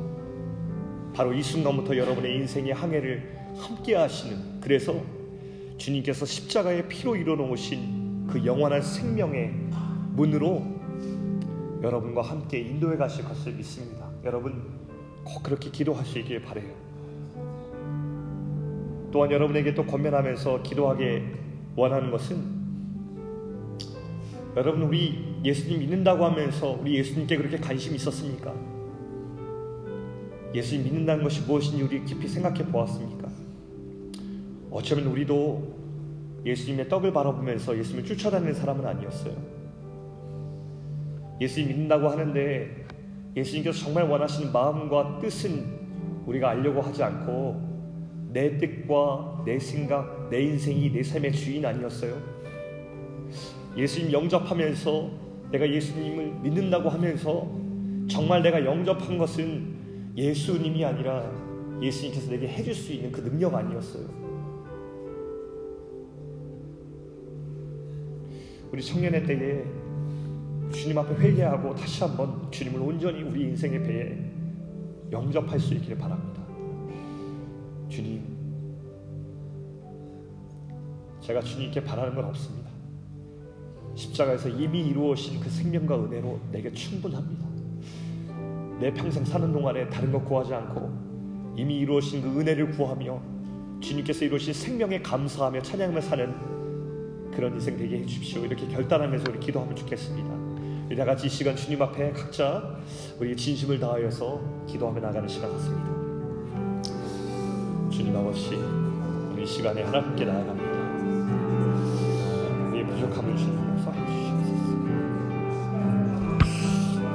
바로 1.14 1.32
이 1.32 1.42
순간부터 1.42 1.96
여러분의 1.96 2.36
인생의 2.36 2.72
항해를 2.72 3.38
함께 3.56 3.94
하시는 3.94 4.60
그래서 4.60 5.00
주님께서 5.76 6.26
십자가의 6.26 6.88
피로 6.88 7.16
이뤄놓으신 7.16 8.26
그 8.28 8.44
영원한 8.44 8.82
생명의 8.82 9.52
문으로 10.12 10.62
여러분과 11.82 12.22
함께 12.22 12.58
인도해 12.60 12.96
가실 12.96 13.24
것을 13.24 13.52
믿습니다. 13.52 14.08
여러분 14.24 14.62
꼭 15.24 15.42
그렇게 15.42 15.70
기도하시길 15.70 16.42
바래요. 16.42 16.88
또한 19.10 19.30
여러분에게 19.30 19.74
또 19.74 19.86
권면하면서 19.86 20.62
기도하게 20.62 21.47
원하는 21.78 22.10
것은 22.10 22.58
여러분 24.56 24.82
우리 24.82 25.36
예수님 25.44 25.78
믿는다고 25.78 26.24
하면서 26.24 26.72
우리 26.72 26.96
예수님께 26.96 27.36
그렇게 27.36 27.56
관심이 27.56 27.94
있었습니까? 27.94 28.52
예수님 30.52 30.84
믿는다는 30.86 31.22
것이 31.22 31.42
무엇인지 31.42 31.80
우리 31.84 32.04
깊이 32.04 32.26
생각해 32.26 32.66
보았습니까? 32.66 33.28
어쩌면 34.72 35.06
우리도 35.06 35.78
예수님의 36.44 36.88
떡을 36.88 37.12
바라보면서 37.12 37.78
예수님을 37.78 38.04
쫓아다니는 38.08 38.54
사람은 38.54 38.84
아니었어요. 38.84 39.34
예수님 41.40 41.68
믿는다고 41.68 42.08
하는데 42.08 42.86
예수님께서 43.36 43.84
정말 43.84 44.02
원하시는 44.02 44.52
마음과 44.52 45.20
뜻은 45.20 45.78
우리가 46.26 46.50
알려고 46.50 46.80
하지 46.80 47.04
않고 47.04 47.67
내 48.32 48.58
뜻과 48.58 49.42
내 49.44 49.58
생각, 49.58 50.28
내 50.30 50.42
인생이 50.42 50.92
내 50.92 51.02
삶의 51.02 51.32
주인 51.32 51.64
아니었어요. 51.64 52.20
예수님 53.76 54.12
영접하면서 54.12 55.10
내가 55.50 55.68
예수님을 55.68 56.40
믿는다고 56.42 56.88
하면서 56.88 57.50
정말 58.08 58.42
내가 58.42 58.64
영접한 58.64 59.18
것은 59.18 60.12
예수님이 60.16 60.84
아니라 60.84 61.30
예수님께서 61.80 62.30
내게 62.30 62.48
해줄 62.48 62.74
수 62.74 62.92
있는 62.92 63.12
그 63.12 63.20
능력 63.20 63.54
아니었어요. 63.54 64.18
우리 68.72 68.82
청년의 68.82 69.24
때에 69.24 69.64
주님 70.70 70.98
앞에 70.98 71.14
회개하고 71.14 71.74
다시 71.74 72.04
한번 72.04 72.50
주님을 72.50 72.80
온전히 72.80 73.22
우리 73.22 73.42
인생의 73.44 73.82
배에 73.82 74.18
영접할 75.10 75.58
수 75.58 75.74
있기를 75.74 75.96
바랍니다. 75.96 76.37
주님, 77.88 78.22
제가 81.20 81.40
주님께 81.40 81.82
바라는 81.84 82.14
건 82.14 82.26
없습니다. 82.26 82.68
십자가에서 83.94 84.48
이미 84.48 84.86
이루어진 84.86 85.40
그 85.40 85.50
생명과 85.50 86.04
은혜로 86.04 86.40
내게 86.52 86.72
충분합니다. 86.72 87.46
내 88.78 88.92
평생 88.94 89.24
사는 89.24 89.52
동안에 89.52 89.88
다른 89.90 90.12
것 90.12 90.24
구하지 90.24 90.54
않고 90.54 91.54
이미 91.56 91.78
이루어진 91.78 92.22
그 92.22 92.40
은혜를 92.40 92.70
구하며 92.70 93.20
주님께서 93.80 94.24
이루신 94.24 94.54
생명에 94.54 95.02
감사하며 95.02 95.62
찬양하며 95.62 96.00
사는 96.00 97.30
그런 97.32 97.54
인생 97.54 97.76
되게 97.76 97.98
해주십시오. 97.98 98.44
이렇게 98.44 98.66
결단하면서 98.68 99.32
우리 99.32 99.40
기도하면 99.40 99.74
좋겠습니다. 99.74 100.96
다 100.96 101.04
같이 101.04 101.26
이 101.26 101.30
시간 101.30 101.54
주님 101.54 101.80
앞에 101.82 102.12
각자 102.12 102.76
우리 103.20 103.36
진심을 103.36 103.78
다하여서 103.78 104.66
기도하며 104.66 105.00
나가는 105.00 105.28
시간 105.28 105.52
같습니다. 105.52 105.97
주님 107.98 108.16
아버지, 108.16 108.54
우리 109.32 109.44
시간에 109.44 109.82
하나님께 109.82 110.24
나아갑니다. 110.24 110.70
우리의 112.68 112.86
부족함을 112.86 113.36
주님 113.36 113.58
용서해 113.58 113.98
주시옵소서. 114.06 114.76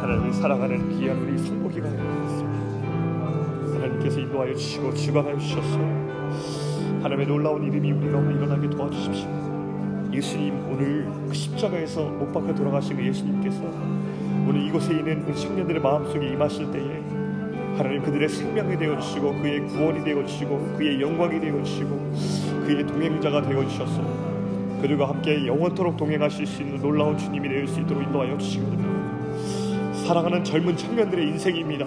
하나님을 0.01 0.33
사랑하는 0.33 0.99
귀한 0.99 1.19
우리 1.19 1.37
성복이가 1.37 1.89
되었습니다. 1.89 3.75
하나님께서 3.75 4.19
인도하여 4.19 4.53
주시고 4.55 4.93
주관하여 4.93 5.37
주셔서 5.37 5.79
하나님의 7.01 7.27
놀라운 7.27 7.63
이름이 7.63 7.93
우리 7.93 8.11
가운데 8.11 8.33
일어나게 8.33 8.69
도와주십시오. 8.69 9.29
예수님 10.11 10.67
오늘 10.69 11.09
그 11.29 11.33
십자가에서 11.33 12.09
못 12.09 12.33
박혀 12.33 12.53
돌아가신 12.53 12.97
그 12.97 13.07
예수님께서 13.07 13.63
오늘 14.45 14.67
이곳에 14.67 14.97
있는 14.97 15.25
그 15.25 15.33
청년들의 15.33 15.81
마음속에 15.81 16.27
임하실 16.33 16.71
때에 16.71 17.22
하나님 17.77 18.03
그들의 18.03 18.29
생명이 18.29 18.77
되어 18.77 18.99
주시고 18.99 19.33
그의 19.41 19.65
구원이 19.67 20.03
되어 20.03 20.23
주시고 20.25 20.75
그의 20.77 21.01
영광이 21.01 21.39
되어 21.39 21.63
주시고 21.63 22.13
그의 22.65 22.85
동행자가 22.85 23.41
되어 23.41 23.67
주셔서 23.67 24.03
그들과 24.81 25.09
함께 25.09 25.47
영원토록 25.47 25.97
동행하실 25.97 26.45
수 26.45 26.61
있는 26.61 26.79
놀라운 26.81 27.17
주님이 27.17 27.49
되어 27.49 27.65
수 27.65 27.79
있도록 27.79 28.03
인도하여 28.03 28.37
주시거든요. 28.37 29.93
사랑하는 30.05 30.43
젊은 30.43 30.77
청년들의 30.77 31.25
인생입니다. 31.29 31.85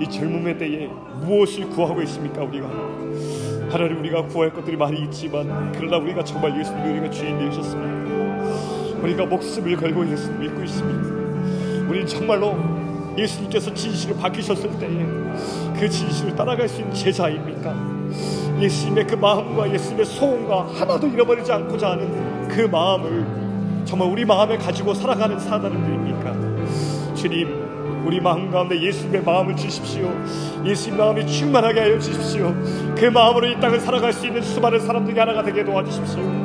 이 0.00 0.08
젊음의 0.08 0.58
때에 0.58 0.86
무엇을 1.22 1.68
구하고 1.70 2.02
있습니까 2.02 2.42
우리가 2.42 2.68
하나님 3.70 3.98
우리가 4.00 4.26
구할 4.26 4.52
것들이 4.52 4.76
많이 4.76 5.02
있지만 5.04 5.72
그러나 5.72 5.96
우리가 5.96 6.22
정말 6.22 6.58
예수님이 6.60 6.90
우리가 6.98 7.10
주인 7.10 7.38
되셨습니다. 7.38 9.00
우리가 9.02 9.26
목숨을 9.26 9.76
걸고 9.76 10.08
예수님 10.08 10.40
믿고 10.40 10.62
있습니다. 10.62 11.88
우리는 11.88 12.06
정말로 12.06 12.73
예수님께서 13.16 13.72
진실을 13.72 14.16
밝히셨을 14.16 14.70
때에 14.78 15.06
그 15.78 15.88
진실을 15.88 16.34
따라갈 16.34 16.68
수 16.68 16.80
있는 16.80 16.94
제자입니까? 16.94 17.74
예수님의 18.60 19.06
그 19.06 19.14
마음과 19.14 19.72
예수님의 19.72 20.06
소원과 20.06 20.68
하나도 20.74 21.08
잃어버리지 21.08 21.52
않고자 21.52 21.90
하는 21.92 22.48
그 22.48 22.62
마음을 22.62 23.26
정말 23.84 24.08
우리 24.08 24.24
마음에 24.24 24.56
가지고 24.56 24.94
살아가는 24.94 25.38
사람들입니까? 25.38 27.14
주님 27.14 27.64
우리 28.06 28.20
마음 28.20 28.50
가운데 28.50 28.80
예수님의 28.80 29.22
마음을 29.22 29.56
주십시오. 29.56 30.10
예수님 30.64 30.98
마음이 30.98 31.26
충만하게 31.26 31.80
하여 31.80 31.98
주십시오. 31.98 32.54
그 32.96 33.06
마음으로 33.06 33.46
이 33.46 33.58
땅을 33.60 33.80
살아갈 33.80 34.12
수 34.12 34.26
있는 34.26 34.42
수많은 34.42 34.80
사람들이 34.80 35.18
하나가 35.18 35.42
되게 35.42 35.64
도와주십시오. 35.64 36.43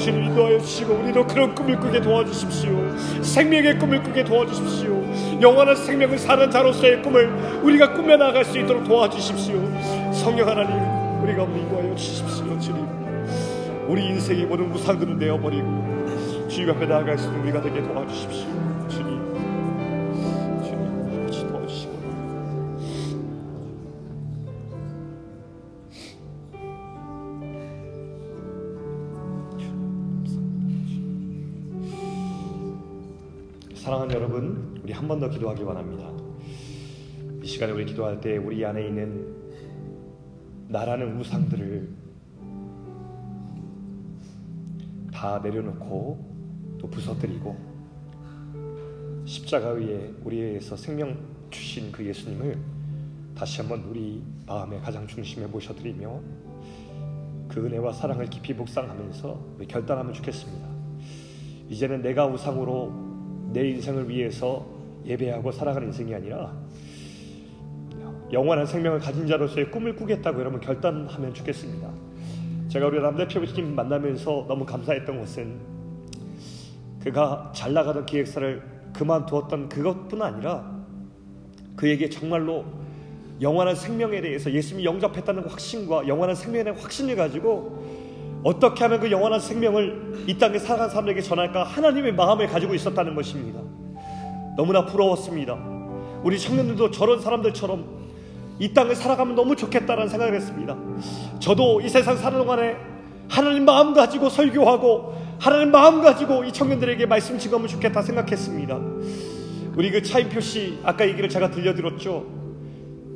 주님 0.00 0.24
인도하여 0.24 0.58
주시고 0.58 0.94
우리도 0.94 1.26
그런 1.26 1.54
꿈을 1.54 1.78
꾸게 1.78 2.00
도와주십시오. 2.00 3.22
생명의 3.22 3.78
꿈을 3.78 4.02
꾸게 4.02 4.24
도와주십시오. 4.24 5.40
영원한 5.42 5.76
생명을 5.76 6.18
사는 6.18 6.50
자로서의 6.50 7.02
꿈을 7.02 7.28
우리가 7.62 7.92
꾸며 7.92 8.16
나갈 8.16 8.44
수 8.44 8.58
있도록 8.58 8.84
도와주십시오. 8.84 9.60
성령 10.12 10.48
하나님 10.48 10.72
우리가 11.22 11.44
인도하여 11.44 11.94
주십시오. 11.94 12.58
주님 12.58 12.86
우리 13.88 14.06
인생의 14.06 14.46
모든 14.46 14.70
무상들은 14.70 15.18
내어버리고 15.18 16.46
주님 16.48 16.70
앞에 16.70 16.86
나아갈 16.86 17.18
수 17.18 17.26
있는 17.26 17.42
우리가 17.42 17.60
되게 17.60 17.82
도와주십시오. 17.82 18.79
사랑하는 33.90 34.14
여러분, 34.14 34.80
우리 34.84 34.92
한 34.92 35.08
번 35.08 35.18
더 35.18 35.28
기도하기 35.28 35.64
원합니다. 35.64 36.12
이 37.42 37.44
시간에 37.44 37.72
우리 37.72 37.84
기도할 37.84 38.20
때 38.20 38.36
우리 38.36 38.64
안에 38.64 38.86
있는 38.86 39.34
나라는 40.68 41.18
우상들을 41.18 41.88
다 45.12 45.40
내려놓고 45.42 46.78
또 46.78 46.88
부서뜨리고 46.88 47.56
십자가 49.24 49.70
위에 49.70 50.14
우리에서 50.22 50.76
생명 50.76 51.18
주신 51.50 51.90
그 51.90 52.06
예수님을 52.06 52.58
다시 53.34 53.60
한번 53.60 53.82
우리 53.90 54.22
마음의 54.46 54.82
가장 54.82 55.04
중심에 55.04 55.46
모셔드리며 55.46 56.20
그 57.48 57.66
은혜와 57.66 57.92
사랑을 57.92 58.26
깊이 58.26 58.54
묵상하면서 58.54 59.56
결단하면 59.66 60.14
좋겠습니다. 60.14 60.68
이제는 61.68 62.02
내가 62.02 62.26
우상으로 62.26 63.09
내 63.52 63.68
인생을 63.68 64.08
위해서 64.08 64.66
예배하고 65.04 65.50
살아가는 65.52 65.88
인생이 65.88 66.14
아니라 66.14 66.52
영원한 68.32 68.64
생명을 68.64 69.00
가진 69.00 69.26
자로서의 69.26 69.70
꿈을 69.70 69.96
꾸겠다고 69.96 70.38
여러분 70.38 70.60
결단하면 70.60 71.34
좋겠습니다. 71.34 71.90
제가 72.68 72.86
우리 72.86 73.00
남대표님 73.00 73.74
만나면서 73.74 74.44
너무 74.46 74.64
감사했던 74.64 75.18
것은 75.18 75.58
그가 77.02 77.50
잘 77.54 77.72
나가던 77.72 78.06
기획사를 78.06 78.62
그만두었던 78.92 79.68
그것뿐 79.68 80.22
아니라 80.22 80.80
그에게 81.74 82.08
정말로 82.08 82.64
영원한 83.40 83.74
생명에 83.74 84.20
대해서 84.20 84.52
예수님이 84.52 84.84
영접했다는 84.84 85.48
확신과 85.48 86.06
영원한 86.06 86.36
생명에 86.36 86.62
대한 86.62 86.78
확신을 86.78 87.16
가지고 87.16 87.99
어떻게 88.42 88.84
하면 88.84 89.00
그 89.00 89.10
영원한 89.10 89.40
생명을 89.40 90.24
이 90.26 90.38
땅에 90.38 90.58
살아간 90.58 90.88
사람에게 90.88 91.20
전할까 91.20 91.64
하나님의 91.64 92.14
마음을 92.14 92.46
가지고 92.46 92.74
있었다는 92.74 93.14
것입니다. 93.14 93.60
너무나 94.56 94.86
부러웠습니다. 94.86 95.58
우리 96.22 96.38
청년들도 96.38 96.90
저런 96.90 97.20
사람들처럼 97.20 98.00
이 98.58 98.74
땅을 98.74 98.94
살아가면 98.94 99.34
너무 99.34 99.56
좋겠다는 99.56 100.08
생각을 100.08 100.34
했습니다. 100.34 100.76
저도 101.38 101.80
이 101.80 101.88
세상 101.88 102.16
사는 102.16 102.38
동안에 102.38 102.76
하나님 103.28 103.64
마음 103.64 103.94
가지고 103.94 104.28
설교하고 104.28 105.14
하나님 105.38 105.70
마음 105.70 106.02
가지고 106.02 106.44
이 106.44 106.52
청년들에게 106.52 107.06
말씀 107.06 107.38
증거하면 107.38 107.68
좋겠다 107.68 108.02
생각했습니다. 108.02 108.78
우리 109.76 109.90
그 109.90 110.02
차인표 110.02 110.40
씨 110.40 110.78
아까 110.82 111.08
얘기를 111.08 111.28
제가 111.28 111.50
들려드렸죠. 111.50 112.26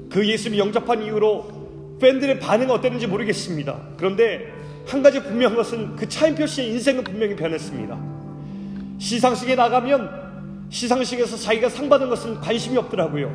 그 0.08 0.26
예수님 0.26 0.58
영접한 0.58 1.02
이후로 1.02 1.98
팬들의 2.00 2.40
반응은 2.40 2.70
어땠는지 2.70 3.06
모르겠습니다. 3.06 3.76
그런데 3.96 4.63
한 4.86 5.02
가지 5.02 5.22
분명한 5.22 5.56
것은 5.56 5.96
그 5.96 6.08
차인표 6.08 6.46
씨의 6.46 6.70
인생은 6.72 7.04
분명히 7.04 7.34
변했습니다. 7.36 7.98
시상식에 8.98 9.54
나가면 9.54 10.24
시상식에서 10.70 11.36
자기가 11.36 11.68
상 11.68 11.88
받은 11.88 12.08
것은 12.08 12.40
관심이 12.40 12.76
없더라고요. 12.78 13.32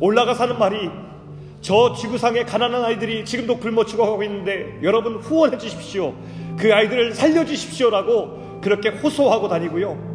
올라가서 0.00 0.44
하는 0.44 0.58
말이 0.58 0.90
저 1.60 1.94
지구상의 1.94 2.44
가난한 2.46 2.84
아이들이 2.84 3.24
지금도 3.24 3.58
굶어 3.58 3.84
죽어가고 3.84 4.22
있는데 4.24 4.78
여러분 4.82 5.14
후원해 5.16 5.58
주십시오. 5.58 6.14
그 6.58 6.74
아이들을 6.74 7.14
살려 7.14 7.44
주십시오라고 7.44 8.60
그렇게 8.62 8.88
호소하고 8.90 9.48
다니고요. 9.48 10.12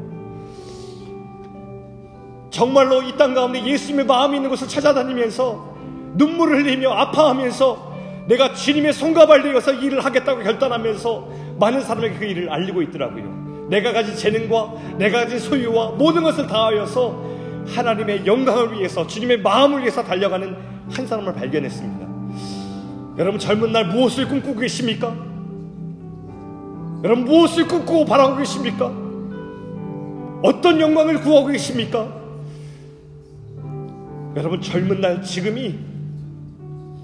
정말로 2.50 3.02
이 3.04 3.16
땅 3.18 3.34
가운데 3.34 3.64
예수님의 3.66 4.06
마음이 4.06 4.38
있는 4.38 4.50
곳을 4.50 4.68
찾아다니면서 4.68 5.76
눈물을 6.16 6.64
흘리며 6.64 6.92
아파하면서 6.92 7.87
내가 8.28 8.54
주님의 8.54 8.94
손가발 8.94 9.42
되어서 9.42 9.74
일을 9.74 10.04
하겠다고 10.04 10.44
결단하면서 10.44 11.30
많은 11.60 11.82
사람에게 11.82 12.16
그 12.18 12.26
일을 12.26 12.50
알리고 12.50 12.82
있더라고요. 12.84 13.68
내가 13.70 13.94
가진 13.94 14.16
재능과 14.16 14.98
내가 14.98 15.22
가진 15.22 15.40
소유와 15.40 15.92
모든 15.92 16.24
것을 16.24 16.48
다하여서 16.48 17.26
하나님의 17.68 18.26
영광을 18.26 18.74
위해서 18.74 19.06
주님의 19.08 19.42
마음을 19.42 19.82
위해서 19.82 20.04
달려가는 20.04 20.56
한 20.90 21.08
사람을 21.08 21.34
발견했습니다. 21.34 22.08
여러분 23.18 23.40
젊은 23.40 23.72
날 23.72 23.88
무엇을 23.88 24.28
꿈꾸고 24.28 24.60
계십니까? 24.60 25.16
여러분 27.04 27.26
무엇을 27.26 27.68
꿈꾸고 27.68 28.06
바라고 28.06 28.38
계십니까? 28.38 28.86
어떤 30.44 30.80
영광을 30.80 31.22
구하고 31.22 31.48
계십니까? 31.48 32.08
여러분 34.36 34.62
젊은 34.62 35.02
날 35.02 35.24
지금이 35.24 35.87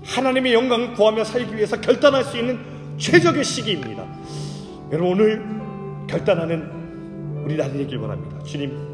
하나님의 0.04 0.54
영광을 0.54 0.94
구하며 0.94 1.24
살기 1.24 1.56
위해서 1.56 1.80
결단할 1.80 2.24
수 2.24 2.38
있는 2.38 2.60
최적의 2.98 3.44
시기입니다. 3.44 4.06
여러분 4.92 5.14
오늘 5.14 5.42
결단하는 6.08 7.44
우리 7.44 7.56
날이 7.56 7.78
되길 7.78 7.98
원합니다. 7.98 8.44
주님 8.44 8.94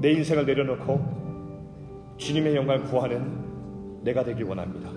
내 0.00 0.12
인생을 0.12 0.44
내려놓고 0.44 2.14
주님의 2.18 2.56
영광을 2.56 2.84
구하는 2.84 4.02
내가 4.02 4.22
되길 4.22 4.44
원합니다. 4.44 4.90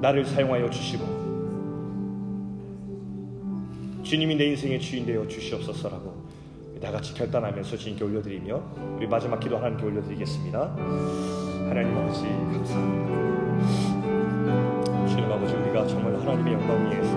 나를 0.00 0.24
사용하여 0.24 0.70
주시고 0.70 1.26
주님이 4.02 4.36
내 4.36 4.46
인생의 4.46 4.78
주인 4.80 5.04
되어 5.04 5.26
주시옵소서라고 5.26 6.15
나같이 6.80 7.14
결단하면서 7.14 7.76
주님께 7.76 8.04
올려드리며 8.04 8.62
우리 8.96 9.06
마지막 9.06 9.40
기도 9.40 9.56
하나님께 9.56 9.86
올려드리겠습니다. 9.86 10.60
하나님 11.68 11.96
아버지 11.96 12.24
감사합니다. 12.24 13.16
주님 15.06 15.32
아버지 15.32 15.54
우리가 15.54 15.86
정말 15.86 16.14
하나님의 16.20 16.52
영광 16.54 16.90
위해서 16.90 17.16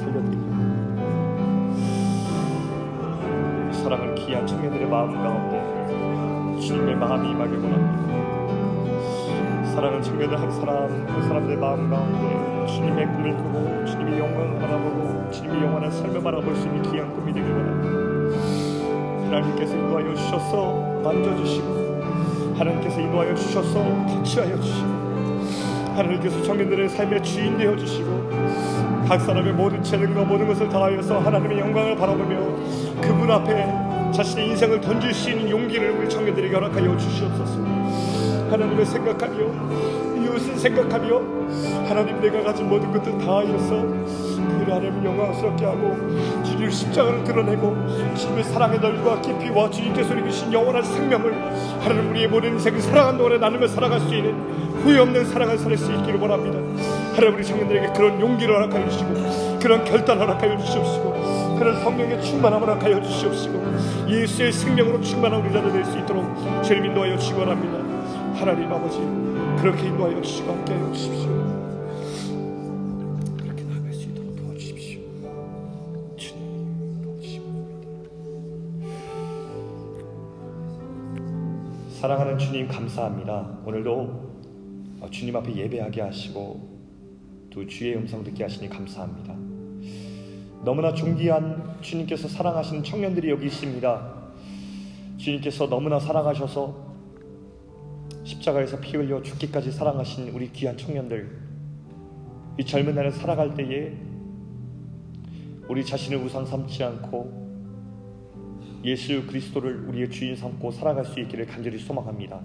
살려드립니다. 0.00 0.42
사랑을 3.72 4.14
귀한 4.16 4.46
청년들의 4.46 4.88
마음 4.88 5.14
가운데 5.14 6.60
주님의 6.60 6.96
마음이 6.96 7.30
임하길 7.30 7.58
원합니다. 7.58 8.02
사랑하는 9.72 10.02
청년들 10.02 10.38
한 10.38 10.50
사람 10.50 11.06
그 11.06 11.22
사람들의 11.22 11.56
마음 11.58 11.88
가운데 11.88 12.66
주님의 12.66 13.06
꿈을 13.06 13.36
꾸고 13.36 13.84
주님의 13.86 14.18
영광을 14.18 14.58
바라보고 14.58 15.30
주님의 15.30 15.62
영원한 15.62 15.90
삶을 15.90 16.22
바라볼 16.22 16.56
수 16.56 16.66
있는 16.66 16.82
귀한 16.90 17.14
꿈이 17.14 17.32
되길 17.32 17.48
원합니다. 17.48 18.01
하나님께서 19.32 19.74
인도하여 19.74 20.14
주셔서 20.14 20.74
만져주시고 21.02 22.54
하나님께서 22.58 23.00
인도하여 23.00 23.34
주셔서 23.34 23.82
터치하여 24.06 24.60
주시고 24.60 24.88
하나님께서 25.96 26.42
청년들의 26.42 26.88
삶의 26.90 27.22
주인 27.22 27.56
되어 27.56 27.74
주시고 27.74 28.30
각 29.08 29.20
사람의 29.20 29.54
모든 29.54 29.82
재능과 29.82 30.24
모든 30.24 30.46
것을 30.46 30.68
다하여서 30.68 31.20
하나님의 31.20 31.60
영광을 31.60 31.96
바라보며 31.96 33.00
그분 33.00 33.30
앞에 33.30 34.12
자신의 34.12 34.48
인생을 34.50 34.80
던질 34.80 35.14
수 35.14 35.30
있는 35.30 35.50
용기를 35.50 35.90
우리 35.92 36.08
청년들에게 36.08 36.54
허락하여 36.54 36.96
주시옵소서. 36.98 37.62
하나님을 38.50 38.84
생각하며 38.84 40.22
이웃을 40.22 40.58
생각하며 40.58 41.20
하나님 41.88 42.20
내가 42.20 42.42
가진 42.42 42.68
모든 42.68 42.92
것들 42.92 43.16
다하여서 43.18 44.51
그 44.72 44.76
하나님을 44.76 45.04
영광스럽게 45.04 45.64
하고 45.66 45.96
주님 46.44 46.70
십자가를 46.70 47.24
드러내고 47.24 47.76
주님의 48.16 48.44
사랑의 48.44 48.80
넓이와 48.80 49.20
깊이와 49.20 49.70
주님께서 49.70 50.14
이루신 50.14 50.52
영원한 50.52 50.82
생명을 50.82 51.34
하나님 51.80 52.10
우리의 52.10 52.28
모든 52.28 52.52
인생을 52.54 52.80
사랑한 52.80 53.18
동안에 53.18 53.38
나누며 53.38 53.66
살아갈 53.68 54.00
수 54.00 54.14
있는 54.14 54.32
후회 54.82 54.98
없는 54.98 55.26
사랑을 55.26 55.58
살수 55.58 55.92
있기를 55.92 56.18
원합니다. 56.18 56.58
하나님 57.14 57.34
우리 57.34 57.44
청년들에게 57.44 57.92
그런 57.92 58.18
용기를 58.20 58.54
허락하여 58.54 58.88
주시고 58.88 59.58
그런 59.60 59.84
결단을 59.84 60.22
허락하여 60.22 60.56
주시옵시고 60.58 61.56
그런 61.58 61.80
성령의 61.82 62.22
충만함을 62.22 62.66
허락하여 62.66 63.02
주시옵시고 63.02 63.62
예수의 64.08 64.52
생명으로 64.52 65.00
충만한 65.02 65.42
우리 65.42 65.52
자들 65.52 65.70
될 65.72 65.84
수 65.84 65.98
있도록 65.98 66.24
주님 66.62 66.86
인도하여 66.86 67.18
주시기 67.18 67.38
원합니다. 67.38 67.78
하나님 68.40 68.72
아버지 68.72 68.98
그렇게 69.60 69.88
인도하여 69.88 70.20
주시고 70.22 70.50
함께하여 70.50 70.92
주십시오 70.92 71.61
사랑하는 82.02 82.36
주님 82.36 82.66
감사합니다. 82.66 83.58
오늘도 83.64 84.98
주님 85.12 85.36
앞에 85.36 85.54
예배하게 85.54 86.00
하시고 86.00 87.48
또 87.48 87.64
주의 87.68 87.94
음성 87.94 88.24
듣게 88.24 88.42
하시니 88.42 88.68
감사합니다. 88.68 89.32
너무나 90.64 90.92
존귀한 90.92 91.76
주님께서 91.80 92.26
사랑하시는 92.26 92.82
청년들이 92.82 93.30
여기 93.30 93.46
있습니다. 93.46 94.14
주님께서 95.16 95.68
너무나 95.68 96.00
사랑하셔서 96.00 96.74
십자가에서 98.24 98.80
피 98.80 98.96
흘려 98.96 99.22
죽기까지 99.22 99.70
사랑하신 99.70 100.30
우리 100.30 100.50
귀한 100.50 100.76
청년들 100.76 101.38
이 102.58 102.64
젊은 102.64 102.96
날을 102.96 103.12
살아갈 103.12 103.54
때에 103.54 103.92
우리 105.68 105.86
자신을 105.86 106.18
우상 106.18 106.46
삼지 106.46 106.82
않고 106.82 107.41
예수 108.84 109.26
그리스도를 109.26 109.84
우리의 109.88 110.10
주인 110.10 110.34
삼고 110.34 110.70
살아갈 110.72 111.04
수 111.04 111.20
있기를 111.20 111.46
간절히 111.46 111.78
소망합니다. 111.78 112.40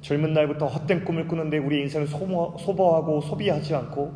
젊은 0.00 0.32
날부터 0.32 0.66
헛된 0.66 1.04
꿈을 1.04 1.28
꾸는데 1.28 1.58
우리 1.58 1.80
인생을 1.82 2.08
소모, 2.08 2.56
소모하고 2.58 3.20
소비하지 3.20 3.74
않고 3.74 4.12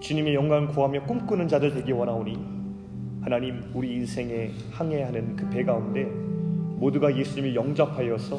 주님의 0.00 0.34
영광을 0.34 0.68
구하며 0.68 1.02
꿈꾸는 1.04 1.48
자들 1.48 1.74
되기 1.74 1.90
원하오니 1.92 2.38
하나님 3.22 3.62
우리 3.74 3.94
인생에 3.94 4.50
항해하는 4.70 5.36
그 5.36 5.48
배 5.50 5.64
가운데 5.64 6.04
모두가 6.04 7.16
예수님을 7.16 7.54
영접하여서 7.54 8.38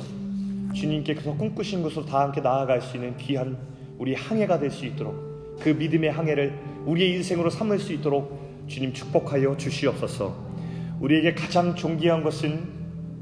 주님께서 0.74 1.36
꿈꾸신 1.36 1.82
곳으로 1.82 2.06
다 2.06 2.22
함께 2.22 2.40
나아갈 2.42 2.82
수 2.82 2.98
있는 2.98 3.18
귀한 3.18 3.58
우리 3.98 4.14
항해가 4.14 4.60
될 4.60 4.70
수 4.70 4.86
있도록 4.86 5.58
그 5.60 5.70
믿음의 5.70 6.12
항해를 6.12 6.54
우리의 6.86 7.16
인생으로 7.16 7.50
삼을 7.50 7.80
수 7.80 7.94
있도록 7.94 8.66
주님 8.68 8.94
축복하여 8.94 9.58
주시옵소서. 9.58 10.45
우리에게 11.00 11.34
가장 11.36 11.76
존귀한 11.76 12.24
것은 12.24 12.64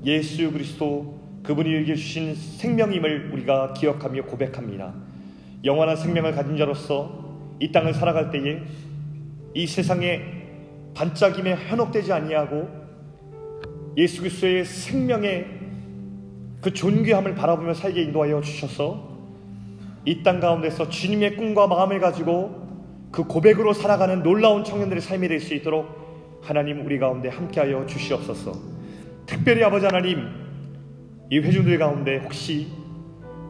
예수 0.06 0.52
그리스도 0.52 1.20
그분이 1.44 1.70
우리에게 1.70 1.96
주신 1.96 2.36
생명임을 2.36 3.32
우리가 3.34 3.74
기억하며 3.74 4.24
고백합니다. 4.24 4.94
영원한 5.64 5.96
생명을 5.96 6.34
가진 6.34 6.58
자로서 6.58 7.24
이 7.60 7.72
땅을 7.72 7.94
살아갈 7.94 8.32
때에 8.32 8.62
이 9.54 9.68
세상에 9.68 10.22
반짝임에 10.94 11.56
현혹되지 11.56 12.12
아니하고 12.14 12.68
예수 13.98 14.22
그리스도의 14.22 14.66
생명의 14.66 15.48
그 16.62 16.74
존귀함을 16.74 17.36
바라보며 17.36 17.74
살게 17.74 18.02
인도하여 18.04 18.42
주셔서 18.42 19.12
이 20.06 20.22
땅 20.24 20.40
가운데서 20.40 20.90
주님의 20.90 21.38
꿈과 21.38 21.68
마음을 21.68 22.00
가지고 22.00 22.62
그 23.12 23.24
고백으로 23.24 23.74
살아가는 23.74 24.22
놀라운 24.24 24.64
청년들의 24.64 25.02
삶이 25.02 25.28
될 25.28 25.40
수 25.40 25.54
있도록 25.54 26.03
하나님 26.44 26.86
우리 26.86 27.00
가운데 27.00 27.30
함께하여 27.30 27.86
주시옵소서. 27.86 28.52
특별히 29.26 29.64
아버지 29.64 29.86
하나님 29.86 30.28
이 31.30 31.40
회중들 31.40 31.78
가운데 31.78 32.18
혹시 32.18 32.68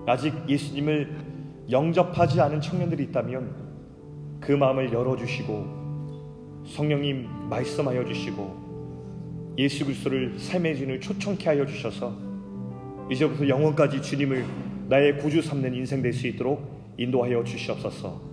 아직 0.06 0.34
예수님을 0.48 1.10
영접하지 1.72 2.40
않은 2.40 2.62
청년들이 2.62 3.04
있다면 3.06 3.56
그 4.40 4.52
마음을 4.52 4.94
열어주시고 4.94 6.64
성령님 6.68 7.50
말씀하여 7.50 8.06
주시고 8.06 9.54
예수 9.58 9.86
그리스도를 9.86 10.38
삶의 10.38 10.78
진을 10.78 11.02
초청케 11.02 11.50
하여 11.50 11.66
주셔서 11.66 12.16
이제부터 13.10 13.48
영원까지 13.48 14.02
주님을 14.02 14.46
나의 14.90 15.18
구주 15.18 15.42
삼는 15.42 15.74
인생 15.74 16.02
될 16.02 16.14
수 16.14 16.28
있도록 16.28 16.94
인도하여 16.98 17.44
주시옵소서. 17.44 18.33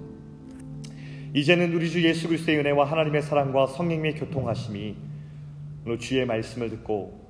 이제는 1.33 1.73
우리 1.75 1.89
주 1.89 2.03
예수 2.03 2.27
그리스도의 2.27 2.59
은혜와 2.59 2.91
하나님의 2.91 3.23
사랑과 3.23 3.67
성령님의 3.67 4.15
교통하심이 4.17 4.97
오늘 5.87 5.99
주의 5.99 6.27
말씀을 6.27 6.71
듣고 6.71 7.21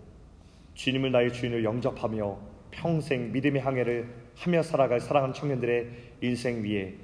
주님을 0.72 1.12
나의 1.12 1.32
주인을 1.34 1.64
영접하며 1.64 2.38
평생 2.70 3.30
믿음의 3.32 3.60
항해를 3.60 4.08
하며 4.36 4.62
살아갈 4.62 5.00
사랑하는 5.00 5.34
청년들의 5.34 5.88
인생 6.22 6.64
위에 6.64 6.94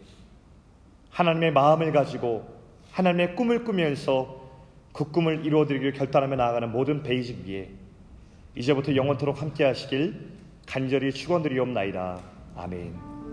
하나님의 1.11 1.53
마음을 1.53 1.93
가지고 1.93 2.47
하나님의 2.93 3.37
꿈을 3.37 3.65
꾸면서 3.65 4.47
그 4.95 5.11
꿈을 5.11 5.45
이루어드리기를 5.45 5.93
결단하며 5.93 6.37
나아가는 6.37 6.73
모든 6.73 7.03
베이직 7.03 7.47
위에 7.47 7.69
이제부터 8.55 8.97
영원토록 8.97 9.43
함께 9.43 9.65
하시길 9.65 10.15
간절히 10.67 11.13
축원드리옵나이다. 11.13 12.23
아멘. 12.57 13.16